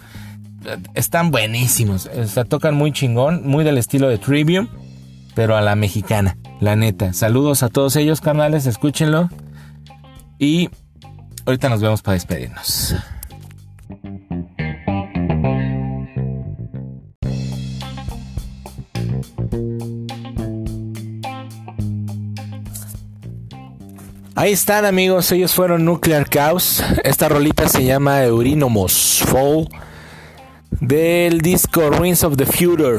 están 0.95 1.31
buenísimos, 1.31 2.07
o 2.07 2.27
sea, 2.27 2.45
tocan 2.45 2.75
muy 2.75 2.93
chingón, 2.93 3.47
muy 3.47 3.65
del 3.65 3.79
estilo 3.79 4.09
de 4.09 4.19
Trivium, 4.19 4.69
pero 5.35 5.57
a 5.57 5.61
la 5.61 5.75
mexicana, 5.77 6.37
la 6.61 6.77
neta. 6.77 7.13
Saludos 7.13 7.63
a 7.63 7.69
todos 7.69 7.97
ellos, 7.97 8.21
carnales, 8.21 8.67
escúchenlo. 8.67 9.29
Y 10.39 10.69
ahorita 11.47 11.69
nos 11.69 11.81
vemos 11.81 12.03
para 12.03 12.15
despedirnos. 12.15 12.97
Ahí 24.35 24.53
están 24.53 24.85
amigos, 24.87 25.31
ellos 25.31 25.55
fueron 25.55 25.85
Nuclear 25.85 26.29
Chaos. 26.29 26.83
Esta 27.05 27.29
rolita 27.29 27.69
se 27.69 27.85
llama 27.85 28.25
Eurinomos 28.25 29.23
Fall 29.27 29.69
del 30.83 31.41
disco 31.41 31.91
Ruins 31.91 32.25
of 32.25 32.37
the 32.37 32.45
Future. 32.45 32.99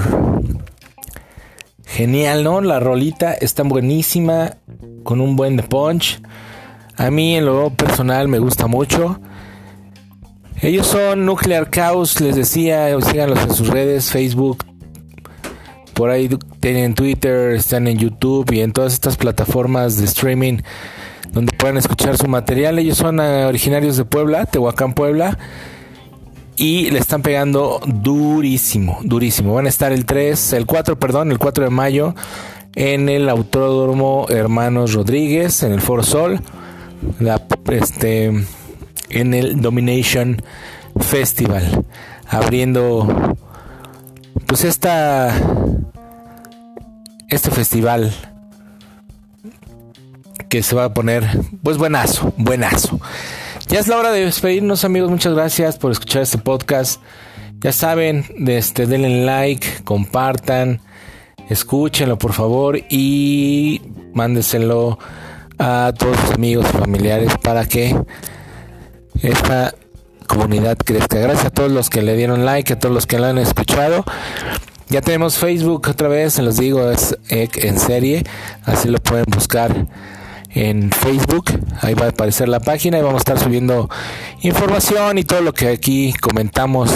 Genial, 1.85 2.45
¿no? 2.45 2.61
La 2.61 2.79
rolita 2.79 3.33
está 3.33 3.63
buenísima, 3.63 4.55
con 5.03 5.19
un 5.19 5.35
buen 5.35 5.57
de 5.57 5.63
punch. 5.63 6.21
A 6.95 7.11
mí 7.11 7.35
en 7.35 7.45
lo 7.45 7.71
personal 7.71 8.29
me 8.29 8.39
gusta 8.39 8.67
mucho. 8.67 9.19
Ellos 10.61 10.87
son 10.87 11.25
Nuclear 11.25 11.69
Chaos, 11.69 12.21
les 12.21 12.37
decía, 12.37 12.87
síganlos 13.01 13.39
en 13.43 13.53
sus 13.53 13.67
redes, 13.67 14.11
Facebook, 14.11 14.63
por 15.93 16.09
ahí 16.09 16.29
tienen 16.61 16.95
Twitter, 16.95 17.51
están 17.51 17.87
en 17.87 17.97
YouTube 17.97 18.49
y 18.53 18.61
en 18.61 18.71
todas 18.71 18.93
estas 18.93 19.17
plataformas 19.17 19.97
de 19.97 20.05
streaming 20.05 20.59
donde 21.33 21.51
puedan 21.51 21.75
escuchar 21.75 22.17
su 22.17 22.27
material. 22.27 22.79
Ellos 22.79 22.97
son 22.97 23.19
originarios 23.19 23.97
de 23.97 24.05
Puebla, 24.05 24.45
Tehuacán, 24.45 24.93
Puebla. 24.93 25.37
Y 26.55 26.91
le 26.91 26.99
están 26.99 27.21
pegando 27.21 27.81
durísimo, 27.85 28.99
durísimo. 29.03 29.53
Van 29.53 29.65
a 29.65 29.69
estar 29.69 29.91
el 29.91 30.05
3, 30.05 30.53
el 30.53 30.65
4, 30.65 30.99
perdón, 30.99 31.31
el 31.31 31.39
4 31.39 31.65
de 31.65 31.69
mayo 31.69 32.15
en 32.75 33.09
el 33.09 33.29
Autódromo 33.29 34.27
Hermanos 34.29 34.93
Rodríguez, 34.93 35.63
en 35.63 35.73
el 35.73 35.81
Foro 35.81 36.03
Sol. 36.03 36.41
La, 37.19 37.41
este, 37.71 38.31
en 39.09 39.33
el 39.33 39.61
Domination 39.61 40.41
Festival. 40.99 41.85
Abriendo 42.27 43.35
pues 44.47 44.63
esta 44.63 45.35
este 47.27 47.51
festival 47.51 48.13
que 50.49 50.61
se 50.61 50.75
va 50.75 50.85
a 50.85 50.93
poner, 50.93 51.27
pues 51.63 51.77
buenazo, 51.77 52.33
buenazo. 52.37 52.99
Ya 53.73 53.79
es 53.79 53.87
la 53.87 53.97
hora 53.97 54.11
de 54.11 54.23
despedirnos, 54.23 54.85
amigos. 54.85 55.09
Muchas 55.09 55.33
gracias 55.33 55.79
por 55.79 55.91
escuchar 55.91 56.21
este 56.21 56.37
podcast. 56.37 57.01
Ya 57.59 57.71
saben, 57.71 58.23
este, 58.45 58.85
denle 58.85 59.25
like, 59.25 59.67
compartan, 59.83 60.79
escúchenlo 61.49 62.19
por 62.19 62.33
favor 62.33 62.77
y 62.87 63.81
mándeselo 64.13 64.99
a 65.57 65.91
todos 65.97 66.15
sus 66.19 66.35
amigos 66.35 66.67
y 66.71 66.77
familiares 66.77 67.33
para 67.41 67.65
que 67.65 67.99
esta 69.23 69.73
comunidad 70.27 70.77
crezca. 70.77 71.17
Gracias 71.17 71.47
a 71.47 71.49
todos 71.49 71.71
los 71.71 71.89
que 71.89 72.03
le 72.03 72.15
dieron 72.15 72.45
like, 72.45 72.73
a 72.73 72.77
todos 72.77 72.93
los 72.93 73.07
que 73.07 73.17
lo 73.17 73.25
han 73.25 73.39
escuchado. 73.39 74.05
Ya 74.89 75.01
tenemos 75.01 75.39
Facebook 75.39 75.87
otra 75.89 76.09
vez, 76.09 76.33
se 76.33 76.43
los 76.43 76.57
digo, 76.57 76.91
es 76.91 77.17
en 77.27 77.79
serie, 77.79 78.23
así 78.65 78.87
lo 78.87 78.99
pueden 78.99 79.25
buscar 79.29 79.87
en 80.53 80.91
Facebook. 80.91 81.45
Ahí 81.81 81.93
va 81.93 82.05
a 82.05 82.09
aparecer 82.09 82.47
la 82.47 82.59
página 82.59 82.99
y 82.99 83.01
vamos 83.01 83.15
a 83.15 83.19
estar 83.19 83.39
subiendo 83.39 83.89
información 84.41 85.17
y 85.17 85.23
todo 85.23 85.41
lo 85.41 85.53
que 85.53 85.69
aquí 85.69 86.13
comentamos 86.13 86.91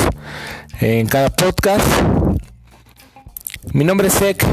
en 0.79 1.07
cada 1.07 1.29
podcast. 1.29 1.87
Mi 3.73 3.83
nombre 3.83 4.07
es 4.07 4.21
Ek 4.21 4.45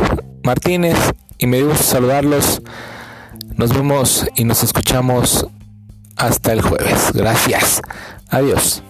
Martínez 0.42 0.96
y 1.38 1.46
me 1.46 1.62
gusta 1.62 1.84
saludarlos. 1.84 2.62
Nos 3.56 3.72
vemos 3.72 4.26
y 4.34 4.44
nos 4.44 4.62
escuchamos 4.62 5.46
hasta 6.16 6.52
el 6.52 6.62
jueves. 6.62 7.12
Gracias. 7.12 7.80
Adiós. 8.30 8.82